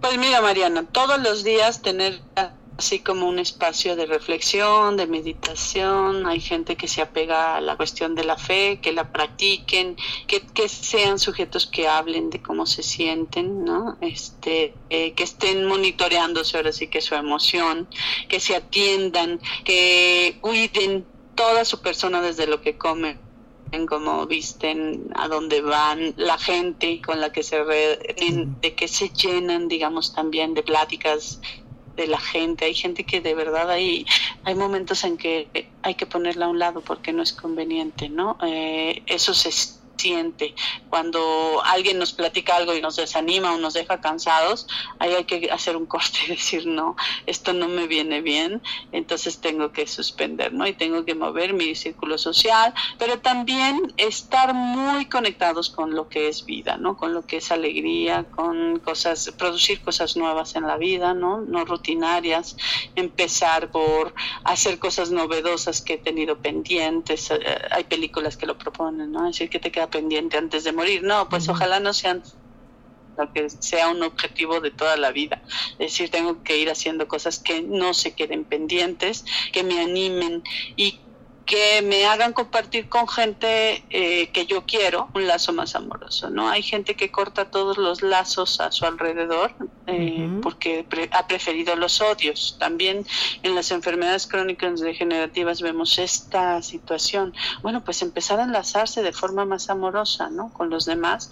Pues 0.00 0.18
mira, 0.18 0.42
Mariana, 0.42 0.84
todos 0.84 1.20
los 1.22 1.44
días 1.44 1.80
tener 1.80 2.20
así 2.76 2.98
como 2.98 3.28
un 3.28 3.38
espacio 3.38 3.96
de 3.96 4.06
reflexión, 4.06 4.96
de 4.96 5.06
meditación. 5.06 6.26
Hay 6.26 6.40
gente 6.40 6.76
que 6.76 6.88
se 6.88 7.02
apega 7.02 7.56
a 7.56 7.60
la 7.60 7.76
cuestión 7.76 8.14
de 8.14 8.24
la 8.24 8.36
fe, 8.36 8.80
que 8.80 8.92
la 8.92 9.12
practiquen, 9.12 9.96
que, 10.26 10.40
que 10.40 10.68
sean 10.68 11.18
sujetos 11.18 11.66
que 11.66 11.88
hablen 11.88 12.30
de 12.30 12.42
cómo 12.42 12.66
se 12.66 12.82
sienten, 12.82 13.64
¿no? 13.64 13.96
Este, 14.00 14.74
eh, 14.90 15.12
que 15.12 15.22
estén 15.22 15.66
monitoreándose 15.66 16.56
ahora 16.56 16.72
sí 16.72 16.88
que 16.88 17.00
su 17.00 17.14
emoción, 17.14 17.88
que 18.28 18.40
se 18.40 18.56
atiendan, 18.56 19.40
que 19.64 20.38
cuiden 20.40 21.06
toda 21.34 21.64
su 21.64 21.80
persona 21.80 22.20
desde 22.20 22.46
lo 22.46 22.60
que 22.60 22.76
comen 22.76 23.24
cómo 23.88 24.26
visten, 24.26 25.10
a 25.14 25.28
dónde 25.28 25.60
van, 25.60 26.14
la 26.16 26.38
gente 26.38 27.02
con 27.02 27.20
la 27.20 27.32
que 27.32 27.42
se 27.42 27.62
re, 27.64 27.98
de 28.60 28.74
que 28.74 28.88
se 28.88 29.08
llenan, 29.08 29.68
digamos, 29.68 30.14
también 30.14 30.54
de 30.54 30.62
pláticas 30.62 31.40
de 31.96 32.06
la 32.06 32.18
gente. 32.18 32.64
Hay 32.64 32.74
gente 32.74 33.04
que 33.04 33.20
de 33.20 33.34
verdad 33.34 33.70
hay, 33.70 34.06
hay 34.44 34.54
momentos 34.54 35.04
en 35.04 35.16
que 35.16 35.68
hay 35.82 35.94
que 35.94 36.06
ponerla 36.06 36.46
a 36.46 36.48
un 36.48 36.58
lado 36.58 36.80
porque 36.80 37.12
no 37.12 37.22
es 37.22 37.32
conveniente, 37.32 38.08
¿no? 38.08 38.36
Eh, 38.42 39.02
eso 39.06 39.34
se 39.34 39.50
siente. 40.04 40.54
Cuando 40.90 41.62
alguien 41.64 41.98
nos 41.98 42.12
platica 42.12 42.56
algo 42.56 42.74
y 42.74 42.82
nos 42.82 42.96
desanima 42.96 43.54
o 43.54 43.58
nos 43.58 43.72
deja 43.72 44.02
cansados, 44.02 44.66
ahí 44.98 45.14
hay 45.14 45.24
que 45.24 45.50
hacer 45.50 45.76
un 45.78 45.86
corte 45.86 46.18
y 46.26 46.30
decir, 46.32 46.66
no, 46.66 46.94
esto 47.24 47.54
no 47.54 47.68
me 47.68 47.86
viene 47.86 48.20
bien, 48.20 48.60
entonces 48.92 49.40
tengo 49.40 49.72
que 49.72 49.86
suspender, 49.86 50.52
¿no? 50.52 50.66
Y 50.66 50.74
tengo 50.74 51.06
que 51.06 51.14
mover 51.14 51.54
mi 51.54 51.74
círculo 51.74 52.18
social, 52.18 52.74
pero 52.98 53.18
también 53.20 53.94
estar 53.96 54.52
muy 54.52 55.06
conectados 55.06 55.70
con 55.70 55.94
lo 55.94 56.08
que 56.10 56.28
es 56.28 56.44
vida, 56.44 56.76
¿no? 56.76 56.98
Con 56.98 57.14
lo 57.14 57.22
que 57.26 57.38
es 57.38 57.50
alegría, 57.50 58.24
con 58.36 58.78
cosas, 58.80 59.32
producir 59.38 59.80
cosas 59.80 60.18
nuevas 60.18 60.54
en 60.54 60.66
la 60.66 60.76
vida, 60.76 61.14
¿no? 61.14 61.40
No 61.40 61.64
rutinarias, 61.64 62.56
empezar 62.94 63.70
por 63.70 64.14
hacer 64.44 64.78
cosas 64.78 65.10
novedosas 65.10 65.80
que 65.80 65.94
he 65.94 65.98
tenido 65.98 66.36
pendientes, 66.36 67.30
eh, 67.30 67.38
hay 67.70 67.84
películas 67.84 68.36
que 68.36 68.46
lo 68.46 68.58
proponen, 68.58 69.10
¿no? 69.10 69.20
Es 69.26 69.36
decir, 69.36 69.48
que 69.48 69.60
te 69.60 69.70
queda 69.72 69.93
pendiente 69.94 70.36
antes 70.36 70.64
de 70.64 70.72
morir. 70.72 71.04
No, 71.04 71.28
pues 71.28 71.48
ojalá 71.48 71.78
no 71.78 71.94
sean 71.94 72.24
que 73.32 73.48
sea 73.48 73.88
un 73.90 74.02
objetivo 74.02 74.60
de 74.60 74.72
toda 74.72 74.96
la 74.96 75.12
vida. 75.12 75.40
Es 75.78 75.92
decir, 75.92 76.10
tengo 76.10 76.42
que 76.42 76.58
ir 76.58 76.68
haciendo 76.68 77.06
cosas 77.06 77.40
que 77.40 77.62
no 77.62 77.94
se 77.94 78.16
queden 78.16 78.44
pendientes, 78.44 79.24
que 79.52 79.62
me 79.62 79.80
animen 79.80 80.42
y 80.76 81.03
que 81.44 81.82
me 81.82 82.06
hagan 82.06 82.32
compartir 82.32 82.88
con 82.88 83.06
gente 83.06 83.84
eh, 83.90 84.28
que 84.28 84.46
yo 84.46 84.64
quiero 84.64 85.08
un 85.14 85.26
lazo 85.26 85.52
más 85.52 85.74
amoroso, 85.74 86.30
¿no? 86.30 86.48
Hay 86.48 86.62
gente 86.62 86.94
que 86.94 87.10
corta 87.10 87.50
todos 87.50 87.76
los 87.76 88.02
lazos 88.02 88.60
a 88.60 88.72
su 88.72 88.86
alrededor 88.86 89.54
eh, 89.86 90.38
porque 90.42 90.86
ha 91.10 91.26
preferido 91.26 91.76
los 91.76 92.00
odios. 92.00 92.56
También 92.58 93.06
en 93.42 93.54
las 93.54 93.70
enfermedades 93.72 94.26
crónicas 94.26 94.80
degenerativas 94.80 95.60
vemos 95.60 95.98
esta 95.98 96.62
situación. 96.62 97.34
Bueno, 97.62 97.84
pues 97.84 98.00
empezar 98.02 98.40
a 98.40 98.44
enlazarse 98.44 99.02
de 99.02 99.12
forma 99.12 99.44
más 99.44 99.68
amorosa, 99.68 100.30
¿no? 100.30 100.52
Con 100.52 100.70
los 100.70 100.86
demás 100.86 101.30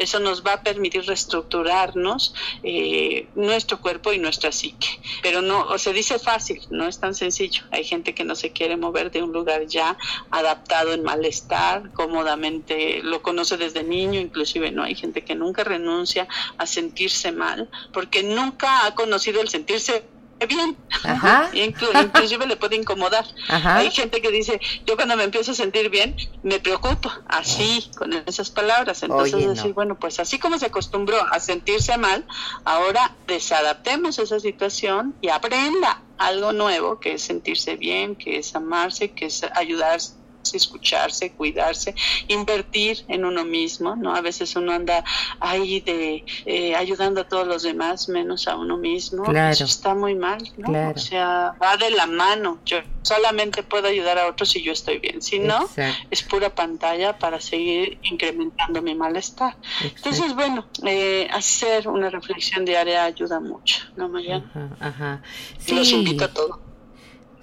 eso 0.00 0.18
nos 0.18 0.42
va 0.42 0.54
a 0.54 0.62
permitir 0.62 1.04
reestructurarnos 1.04 2.34
eh, 2.62 3.28
nuestro 3.34 3.80
cuerpo 3.80 4.12
y 4.12 4.18
nuestra 4.18 4.50
psique. 4.50 4.88
Pero 5.22 5.42
no, 5.42 5.60
o 5.64 5.78
se 5.78 5.92
dice 5.92 6.18
fácil, 6.18 6.58
no 6.70 6.88
es 6.88 6.98
tan 6.98 7.14
sencillo. 7.14 7.62
Hay 7.70 7.84
gente 7.84 8.14
que 8.14 8.24
no 8.24 8.34
se 8.34 8.50
quiere 8.50 8.78
mover 8.78 9.10
de 9.10 9.22
un 9.22 9.30
lugar 9.30 9.66
ya 9.66 9.98
adaptado 10.30 10.94
en 10.94 11.02
malestar, 11.02 11.92
cómodamente, 11.92 13.02
lo 13.02 13.20
conoce 13.20 13.58
desde 13.58 13.84
niño, 13.84 14.18
inclusive 14.18 14.70
no 14.70 14.82
hay 14.82 14.94
gente 14.94 15.22
que 15.22 15.34
nunca 15.34 15.64
renuncia 15.64 16.26
a 16.56 16.64
sentirse 16.66 17.30
mal, 17.30 17.68
porque 17.92 18.22
nunca 18.22 18.86
ha 18.86 18.94
conocido 18.94 19.42
el 19.42 19.48
sentirse 19.48 20.08
bien, 20.46 20.76
Ajá. 21.04 21.50
inclusive 21.54 22.46
le 22.46 22.56
puede 22.56 22.76
incomodar. 22.76 23.24
Hay 23.48 23.90
gente 23.90 24.20
que 24.20 24.30
dice, 24.30 24.60
yo 24.86 24.96
cuando 24.96 25.16
me 25.16 25.24
empiezo 25.24 25.52
a 25.52 25.54
sentir 25.54 25.90
bien, 25.90 26.16
me 26.42 26.60
preocupo, 26.60 27.10
así, 27.26 27.90
con 27.96 28.12
esas 28.12 28.50
palabras. 28.50 29.02
Entonces 29.02 29.46
decir, 29.46 29.72
bueno, 29.72 29.96
pues 29.96 30.20
así 30.20 30.38
como 30.38 30.58
se 30.58 30.66
acostumbró 30.66 31.18
a 31.32 31.40
sentirse 31.40 31.96
mal, 31.98 32.24
ahora 32.64 33.14
desadaptemos 33.26 34.18
esa 34.18 34.40
situación 34.40 35.14
y 35.20 35.28
aprenda 35.28 36.02
algo 36.18 36.52
nuevo, 36.52 37.00
que 37.00 37.14
es 37.14 37.22
sentirse 37.22 37.76
bien, 37.76 38.14
que 38.14 38.38
es 38.38 38.54
amarse, 38.54 39.12
que 39.12 39.26
es 39.26 39.42
ayudarse 39.54 40.19
escucharse, 40.52 41.32
cuidarse, 41.32 41.94
invertir 42.28 43.04
en 43.08 43.24
uno 43.24 43.44
mismo, 43.44 43.96
¿no? 43.96 44.14
A 44.14 44.20
veces 44.20 44.54
uno 44.56 44.72
anda 44.72 45.04
ahí 45.38 45.80
de 45.80 46.24
eh, 46.46 46.74
ayudando 46.74 47.22
a 47.22 47.28
todos 47.28 47.46
los 47.46 47.62
demás, 47.62 48.08
menos 48.08 48.48
a 48.48 48.56
uno 48.56 48.76
mismo. 48.76 49.24
Eso 49.32 49.64
está 49.64 49.94
muy 49.94 50.14
mal, 50.14 50.42
¿no? 50.56 50.90
O 50.90 50.98
sea, 50.98 51.54
va 51.62 51.76
de 51.76 51.90
la 51.90 52.06
mano. 52.06 52.58
Yo 52.64 52.78
solamente 53.02 53.62
puedo 53.62 53.88
ayudar 53.88 54.18
a 54.18 54.26
otros 54.28 54.50
si 54.50 54.62
yo 54.62 54.72
estoy 54.72 54.98
bien. 54.98 55.22
Si 55.22 55.38
no, 55.38 55.68
es 56.10 56.22
pura 56.22 56.54
pantalla 56.54 57.18
para 57.18 57.40
seguir 57.40 57.98
incrementando 58.02 58.82
mi 58.82 58.94
malestar. 58.94 59.56
Entonces, 59.82 60.34
bueno, 60.34 60.66
eh, 60.84 61.28
hacer 61.32 61.88
una 61.88 62.10
reflexión 62.10 62.64
diaria 62.64 63.04
ayuda 63.04 63.40
mucho, 63.40 63.84
¿no, 63.96 64.08
Mariana? 64.08 64.76
Ajá, 64.80 65.22
Sí. 65.58 65.74
Los 65.74 65.90
invito 65.92 66.24
a 66.24 66.28
todo. 66.28 66.60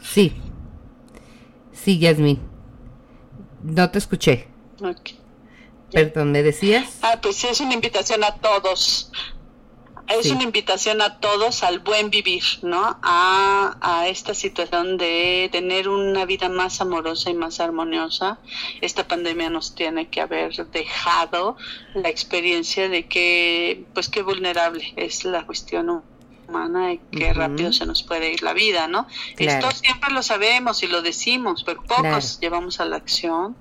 Sí. 0.01 0.33
Sí, 1.71 1.99
Yasmin. 1.99 2.56
No 3.63 3.89
te 3.89 3.97
escuché. 3.97 4.47
Perdón, 5.91 6.31
¿me 6.31 6.43
decías? 6.43 6.99
Ah, 7.01 7.19
pues 7.21 7.37
sí, 7.37 7.47
es 7.47 7.59
una 7.59 7.73
invitación 7.73 8.23
a 8.23 8.35
todos. 8.35 9.11
Es 10.07 10.31
una 10.31 10.43
invitación 10.43 11.01
a 11.01 11.19
todos 11.19 11.63
al 11.63 11.79
buen 11.79 12.09
vivir, 12.09 12.43
¿no? 12.61 12.97
A, 13.01 13.77
a 13.81 14.07
esta 14.07 14.33
situación 14.33 14.97
de 14.97 15.49
tener 15.51 15.89
una 15.89 16.25
vida 16.25 16.47
más 16.47 16.79
amorosa 16.79 17.29
y 17.29 17.33
más 17.33 17.59
armoniosa. 17.59 18.39
Esta 18.79 19.05
pandemia 19.05 19.49
nos 19.49 19.75
tiene 19.75 20.07
que 20.07 20.21
haber 20.21 20.53
dejado 20.67 21.57
la 21.93 22.07
experiencia 22.07 22.87
de 22.87 23.05
que, 23.05 23.85
pues, 23.93 24.07
qué 24.07 24.21
vulnerable 24.21 24.93
es 24.95 25.25
la 25.25 25.45
cuestión 25.45 25.89
humana 26.47 26.93
y 26.93 26.99
qué 27.11 27.33
rápido 27.33 27.73
se 27.73 27.85
nos 27.85 28.03
puede 28.03 28.31
ir 28.31 28.43
la 28.43 28.53
vida, 28.53 28.87
¿no? 28.87 29.07
Esto 29.37 29.71
siempre 29.71 30.11
lo 30.13 30.23
sabemos 30.23 30.83
y 30.83 30.87
lo 30.87 31.01
decimos, 31.01 31.63
pero 31.63 31.83
pocos 31.83 32.39
llevamos 32.39 32.79
a 32.79 32.85
la 32.85 32.97
acción 32.97 33.55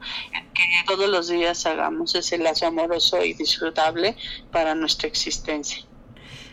que 0.54 0.64
todos 0.86 1.08
los 1.08 1.28
días 1.28 1.66
hagamos 1.66 2.14
ese 2.14 2.38
lazo 2.38 2.66
amoroso 2.66 3.22
y 3.22 3.34
disfrutable 3.34 4.16
para 4.50 4.74
nuestra 4.74 5.08
existencia. 5.08 5.84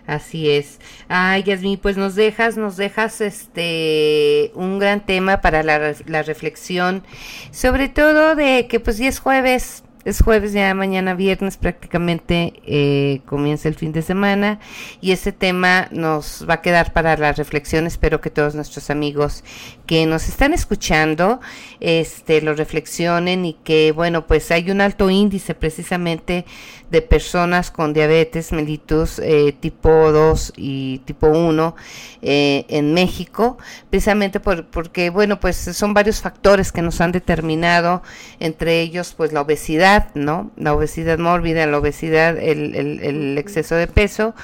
Así 0.06 0.50
es. 0.50 0.80
Ay, 1.08 1.44
Yasmin, 1.44 1.78
pues 1.78 1.96
nos 1.96 2.16
dejas, 2.16 2.58
nos 2.58 2.76
dejas 2.76 3.22
este 3.22 4.52
un 4.54 4.78
gran 4.78 5.06
tema 5.06 5.40
para 5.40 5.64
la, 5.64 5.96
la 6.08 6.24
reflexión, 6.24 7.06
sobre 7.52 7.88
todo 7.88 8.36
de 8.36 8.68
que 8.68 8.82
pues 8.82 8.98
ya 8.98 9.08
es 9.08 9.20
jueves, 9.20 9.83
es 10.06 10.22
jueves, 10.22 10.52
ya 10.52 10.74
mañana 10.74 11.14
viernes 11.14 11.58
prácticamente 11.58 12.54
eh, 12.66 13.22
comienza 13.26 13.70
el 13.70 13.76
fin 13.76 13.94
de 13.94 14.02
semana 14.02 14.60
y 15.00 15.12
ese 15.12 15.32
tema 15.32 15.88
nos 15.92 16.46
va 16.50 16.56
a 16.56 16.62
quedar 16.62 16.92
para 16.92 17.16
la 17.16 17.32
reflexión. 17.32 17.88
Espero 17.88 18.20
que 18.20 18.30
todos 18.30 18.54
nuestros 18.54 18.90
amigos 18.90 19.44
que 19.86 20.06
nos 20.06 20.28
están 20.28 20.54
escuchando 20.54 21.40
este, 21.80 22.42
lo 22.42 22.54
reflexionen 22.54 23.46
y 23.46 23.54
que, 23.54 23.94
bueno, 23.94 24.28
pues 24.28 24.52
hay 24.52 24.70
un 24.72 24.82
alto 24.82 25.10
índice 25.10 25.56
precisamente 25.56 26.46
de 26.94 27.02
personas 27.02 27.72
con 27.72 27.92
diabetes 27.92 28.52
mellitus 28.52 29.18
eh, 29.18 29.56
tipo 29.60 29.90
2 29.90 30.54
y 30.56 31.00
tipo 31.00 31.26
1 31.26 31.76
eh, 32.22 32.66
en 32.70 32.94
México, 32.94 33.58
precisamente 33.90 34.40
por, 34.40 34.68
porque, 34.68 35.10
bueno, 35.10 35.40
pues 35.40 35.58
son 35.58 35.96
varios 35.96 36.22
factores 36.22 36.72
que 36.72 36.84
nos 36.84 37.02
han 37.02 37.12
determinado, 37.12 38.04
entre 38.40 38.80
ellos, 38.82 39.16
pues 39.18 39.34
la 39.34 39.42
obesidad, 39.42 40.14
¿no? 40.14 40.52
La 40.56 40.76
obesidad 40.76 41.18
mórbida, 41.18 41.66
la 41.66 41.80
obesidad, 41.80 42.38
el, 42.38 42.76
el, 42.76 43.38
exceso 43.40 43.74
de 43.74 43.88
peso. 43.88 44.36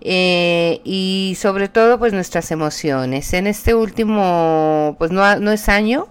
Eh, 0.00 0.80
y 0.82 1.36
sobre 1.38 1.68
todo 1.68 2.00
pues 2.00 2.12
nuestras 2.12 2.50
emociones. 2.50 3.32
En 3.34 3.46
este 3.46 3.74
último, 3.74 4.96
pues 4.98 5.12
no, 5.12 5.38
no 5.38 5.52
es 5.52 5.68
año, 5.68 6.08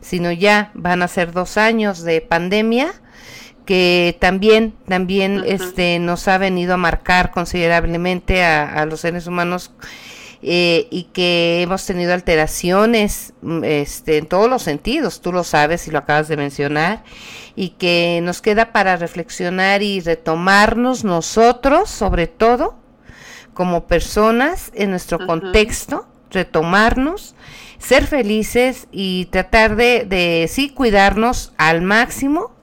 sino 0.00 0.32
ya 0.32 0.70
van 0.72 1.02
a 1.02 1.08
ser 1.08 1.32
dos 1.32 1.58
años 1.58 2.02
de 2.02 2.22
pandemia 2.22 2.94
que 3.66 4.16
también 4.20 4.72
también 4.86 5.42
este 5.44 5.98
nos 5.98 6.26
ha 6.28 6.38
venido 6.38 6.74
a 6.74 6.76
marcar 6.78 7.32
considerablemente 7.32 8.42
a, 8.42 8.86
los 8.86 9.00
seres 9.00 9.26
humanos 9.26 9.72
eh, 10.40 10.86
y 10.90 11.04
que 11.12 11.62
hemos 11.62 11.84
tenido 11.84 12.14
alteraciones 12.14 13.34
mm, 13.42 13.64
este, 13.64 14.18
en 14.18 14.26
todos 14.26 14.48
los 14.48 14.62
sentidos, 14.62 15.20
tú 15.20 15.32
lo 15.32 15.44
sabes 15.44 15.88
y 15.88 15.90
lo 15.90 15.98
acabas 15.98 16.28
de 16.28 16.36
mencionar, 16.36 17.02
y 17.56 17.70
que 17.70 18.20
nos 18.22 18.40
queda 18.40 18.72
para 18.72 18.96
reflexionar 18.96 19.82
y 19.82 20.00
retomarnos 20.00 21.04
nosotros, 21.04 21.90
sobre 21.90 22.28
todo, 22.28 22.76
como 23.54 23.86
personas 23.86 24.70
en 24.74 24.90
nuestro 24.90 25.26
contexto, 25.26 26.06
retomarnos, 26.30 27.34
ser 27.78 28.06
felices 28.06 28.86
y 28.92 29.26
tratar 29.26 29.74
de, 29.76 30.04
de 30.04 30.46
sí 30.48 30.70
cuidarnos 30.70 31.52
al 31.56 31.82
máximo 31.82 32.55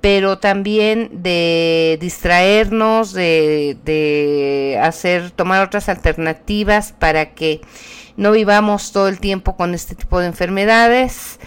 pero 0.00 0.38
también 0.38 1.22
de 1.22 1.98
distraernos, 2.00 3.12
de, 3.12 3.76
de, 3.84 4.78
hacer, 4.82 5.30
tomar 5.30 5.62
otras 5.66 5.88
alternativas 5.88 6.92
para 6.98 7.34
que 7.34 7.60
no 8.16 8.32
vivamos 8.32 8.92
todo 8.92 9.08
el 9.08 9.20
tiempo 9.20 9.56
con 9.56 9.74
este 9.74 9.94
tipo 9.94 10.20
de 10.20 10.26
enfermedades 10.26 11.38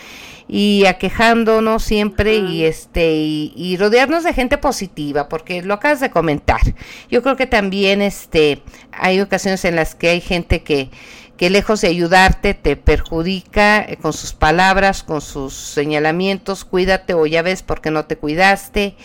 y 0.47 0.85
aquejándonos 0.85 1.83
siempre 1.83 2.35
y 2.35 2.65
este 2.65 3.13
y, 3.15 3.53
y, 3.55 3.77
rodearnos 3.77 4.23
de 4.23 4.33
gente 4.33 4.57
positiva 4.57 5.29
porque 5.29 5.61
lo 5.63 5.73
acabas 5.75 5.99
de 5.99 6.11
comentar. 6.11 6.61
Yo 7.09 7.23
creo 7.23 7.35
que 7.35 7.47
también 7.47 8.01
este 8.01 8.61
hay 8.91 9.21
ocasiones 9.21 9.65
en 9.65 9.75
las 9.75 9.95
que 9.95 10.09
hay 10.09 10.21
gente 10.21 10.61
que 10.61 10.89
que 11.37 11.49
lejos 11.49 11.81
de 11.81 11.87
ayudarte 11.87 12.53
te 12.53 12.75
perjudica 12.75 13.81
eh, 13.81 13.97
con 14.01 14.13
sus 14.13 14.33
palabras, 14.33 15.03
con 15.03 15.21
sus 15.21 15.53
señalamientos, 15.53 16.65
cuídate 16.65 17.13
o 17.13 17.25
ya 17.25 17.41
ves 17.41 17.63
porque 17.63 17.91
no 17.91 18.05
te 18.05 18.17
cuidaste 18.17 18.95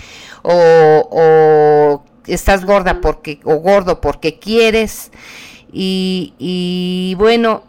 o, 0.42 2.04
estás 2.26 2.64
gorda 2.64 3.00
porque 3.00 3.40
o 3.44 3.56
gordo 3.56 4.00
porque 4.00 4.38
quieres 4.38 5.10
y, 5.72 6.34
y 6.38 7.14
bueno 7.18 7.62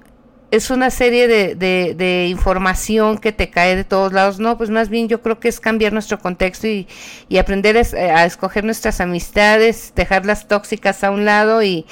es 0.51 0.71
una 0.71 0.89
serie 0.89 1.27
de, 1.27 1.55
de, 1.55 2.27
información 2.27 3.17
que 3.17 3.31
te 3.31 3.49
cae 3.49 3.75
de 3.75 3.83
todos 3.83 4.13
lados. 4.13 4.39
No, 4.39 4.57
pues 4.57 4.69
más 4.69 4.89
bien 4.89 5.07
yo 5.07 5.21
creo 5.21 5.39
que 5.39 5.47
es 5.47 5.59
cambiar 5.59 5.93
nuestro 5.93 6.19
contexto 6.19 6.67
y, 6.67 6.87
y 7.27 7.37
aprender 7.37 7.77
a, 7.77 8.25
escoger 8.25 8.63
nuestras 8.63 8.99
amistades, 8.99 9.93
dejarlas 9.95 10.47
tóxicas 10.47 11.03
a 11.03 11.11
un 11.11 11.25
lado 11.25 11.61
y, 11.61 11.85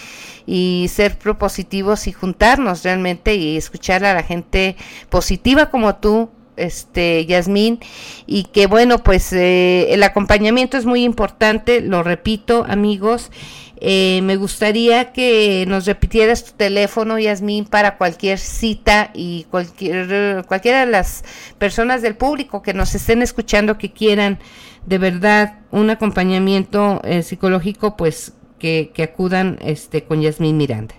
y 0.46 0.90
ser 0.90 1.18
propositivos 1.18 2.08
y 2.08 2.14
juntarnos 2.14 2.84
realmente 2.84 3.36
y 3.36 3.58
escuchar 3.58 4.04
a 4.06 4.14
la 4.14 4.24
gente 4.24 4.76
positiva 5.10 5.70
como 5.70 5.96
tú, 5.96 6.30
este 6.58 7.26
Yasmín 7.26 7.80
y 8.26 8.44
que 8.46 8.68
bueno 8.68 9.00
pues 9.00 9.32
eh, 9.34 9.94
el 9.94 10.04
acompañamiento 10.04 10.78
es 10.78 10.86
muy 10.86 11.04
importante 11.04 11.82
lo 11.82 12.04
repito 12.04 12.66
amigos 12.68 13.32
eh, 13.80 14.22
me 14.24 14.38
gustaría 14.38 15.12
que 15.14 15.66
nos 15.68 15.86
repitieras 15.86 16.44
tu 16.44 16.54
teléfono, 16.54 17.20
Yasmín, 17.20 17.66
para 17.66 17.98
cualquier 17.98 18.40
cita 18.40 19.12
y 19.14 19.46
cualquier, 19.52 20.46
cualquiera 20.48 20.86
de 20.86 20.92
las 20.92 21.24
personas 21.60 22.02
del 22.02 22.16
público 22.16 22.64
que 22.64 22.74
nos 22.74 22.96
estén 22.96 23.22
escuchando 23.22 23.78
que 23.78 23.92
quieran 23.92 24.40
de 24.86 24.98
verdad 24.98 25.60
un 25.70 25.90
acompañamiento 25.92 27.02
eh, 27.04 27.22
psicológico, 27.22 27.98
pues 27.98 28.34
que, 28.58 28.92
que, 28.96 29.04
acudan 29.04 29.60
este, 29.62 30.04
con 30.04 30.22
Yasmín 30.22 30.58
Miranda. 30.58 30.96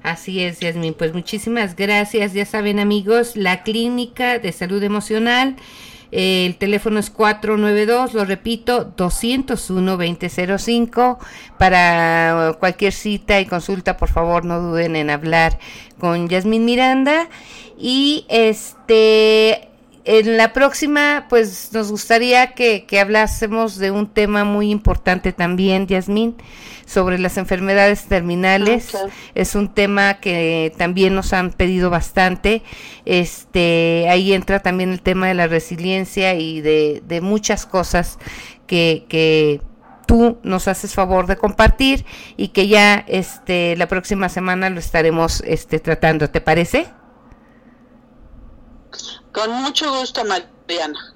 Así 0.03 0.43
es, 0.43 0.59
Yasmin. 0.59 0.93
Pues 0.93 1.13
muchísimas 1.13 1.75
gracias. 1.75 2.33
Ya 2.33 2.45
saben, 2.45 2.79
amigos, 2.79 3.35
la 3.35 3.63
clínica 3.63 4.39
de 4.39 4.51
salud 4.51 4.83
emocional. 4.83 5.55
Eh, 6.11 6.47
el 6.47 6.55
teléfono 6.55 6.99
es 6.99 7.11
492, 7.11 8.13
lo 8.13 8.25
repito, 8.25 8.93
201-2005. 8.95 11.17
Para 11.57 12.55
cualquier 12.59 12.93
cita 12.93 13.39
y 13.39 13.45
consulta, 13.45 13.97
por 13.97 14.09
favor, 14.09 14.45
no 14.45 14.61
duden 14.61 14.95
en 14.95 15.09
hablar 15.09 15.57
con 15.99 16.29
Yasmin 16.29 16.65
Miranda. 16.65 17.27
Y 17.77 18.25
este 18.29 19.68
en 20.11 20.37
la 20.37 20.53
próxima, 20.53 21.27
pues 21.29 21.69
nos 21.71 21.91
gustaría 21.91 22.55
que, 22.55 22.83
hablásemos 22.99 23.77
de 23.77 23.91
un 23.91 24.07
tema 24.07 24.43
muy 24.43 24.71
importante 24.71 25.33
también, 25.33 25.85
Yasmín, 25.85 26.35
sobre 26.87 27.19
las 27.19 27.37
enfermedades 27.37 28.05
terminales. 28.05 28.95
Ah, 28.95 29.07
es 29.35 29.53
un 29.53 29.71
tema 29.71 30.15
que 30.15 30.73
también 30.79 31.13
nos 31.13 31.31
han 31.31 31.51
pedido 31.51 31.91
bastante. 31.91 32.63
Este, 33.05 34.07
ahí 34.09 34.33
entra 34.33 34.61
también 34.61 34.89
el 34.89 35.03
tema 35.03 35.27
de 35.27 35.35
la 35.35 35.45
resiliencia 35.45 36.33
y 36.33 36.61
de, 36.61 37.03
de 37.07 37.21
muchas 37.21 37.67
cosas 37.67 38.17
que, 38.65 39.05
que 39.09 39.61
tú 40.07 40.39
nos 40.41 40.67
haces 40.67 40.95
favor 40.95 41.27
de 41.27 41.35
compartir 41.35 42.03
y 42.35 42.47
que 42.47 42.67
ya 42.67 43.05
este 43.07 43.75
la 43.75 43.87
próxima 43.87 44.27
semana 44.27 44.71
lo 44.71 44.79
estaremos 44.79 45.43
este 45.45 45.79
tratando, 45.79 46.31
¿te 46.31 46.41
parece? 46.41 46.87
Con 49.31 49.51
mucho 49.51 49.91
gusto, 49.99 50.23
Mariana. 50.25 51.15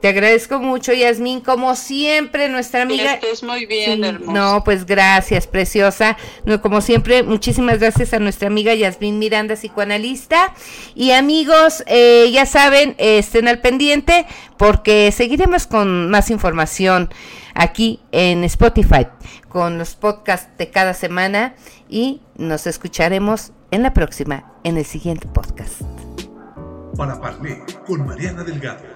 Te 0.00 0.08
agradezco 0.08 0.60
mucho, 0.60 0.92
Yasmín, 0.92 1.40
como 1.40 1.74
siempre, 1.74 2.48
nuestra 2.48 2.82
amiga. 2.82 3.14
Estés 3.14 3.42
muy 3.42 3.64
bien, 3.64 4.04
hermosa. 4.04 4.32
No, 4.32 4.62
pues 4.62 4.84
gracias, 4.84 5.46
preciosa. 5.46 6.18
No, 6.44 6.60
como 6.60 6.82
siempre, 6.82 7.22
muchísimas 7.22 7.80
gracias 7.80 8.12
a 8.12 8.18
nuestra 8.18 8.48
amiga 8.48 8.74
Yasmín 8.74 9.18
Miranda, 9.18 9.56
psicoanalista. 9.56 10.54
Y 10.94 11.12
amigos, 11.12 11.82
eh, 11.86 12.30
ya 12.30 12.44
saben, 12.44 12.94
estén 12.98 13.48
al 13.48 13.60
pendiente 13.60 14.26
porque 14.58 15.10
seguiremos 15.12 15.66
con 15.66 16.10
más 16.10 16.30
información 16.30 17.08
aquí 17.54 18.00
en 18.12 18.44
Spotify, 18.44 19.06
con 19.48 19.78
los 19.78 19.94
podcasts 19.94 20.50
de 20.58 20.70
cada 20.70 20.92
semana 20.92 21.54
y 21.88 22.20
nos 22.36 22.66
escucharemos 22.66 23.52
en 23.70 23.82
la 23.82 23.94
próxima, 23.94 24.52
en 24.62 24.76
el 24.76 24.84
siguiente 24.84 25.26
podcast 25.26 25.80
para 26.96 27.20
Parlé 27.20 27.62
con 27.86 28.06
Mariana 28.06 28.42
Delgado. 28.42 28.95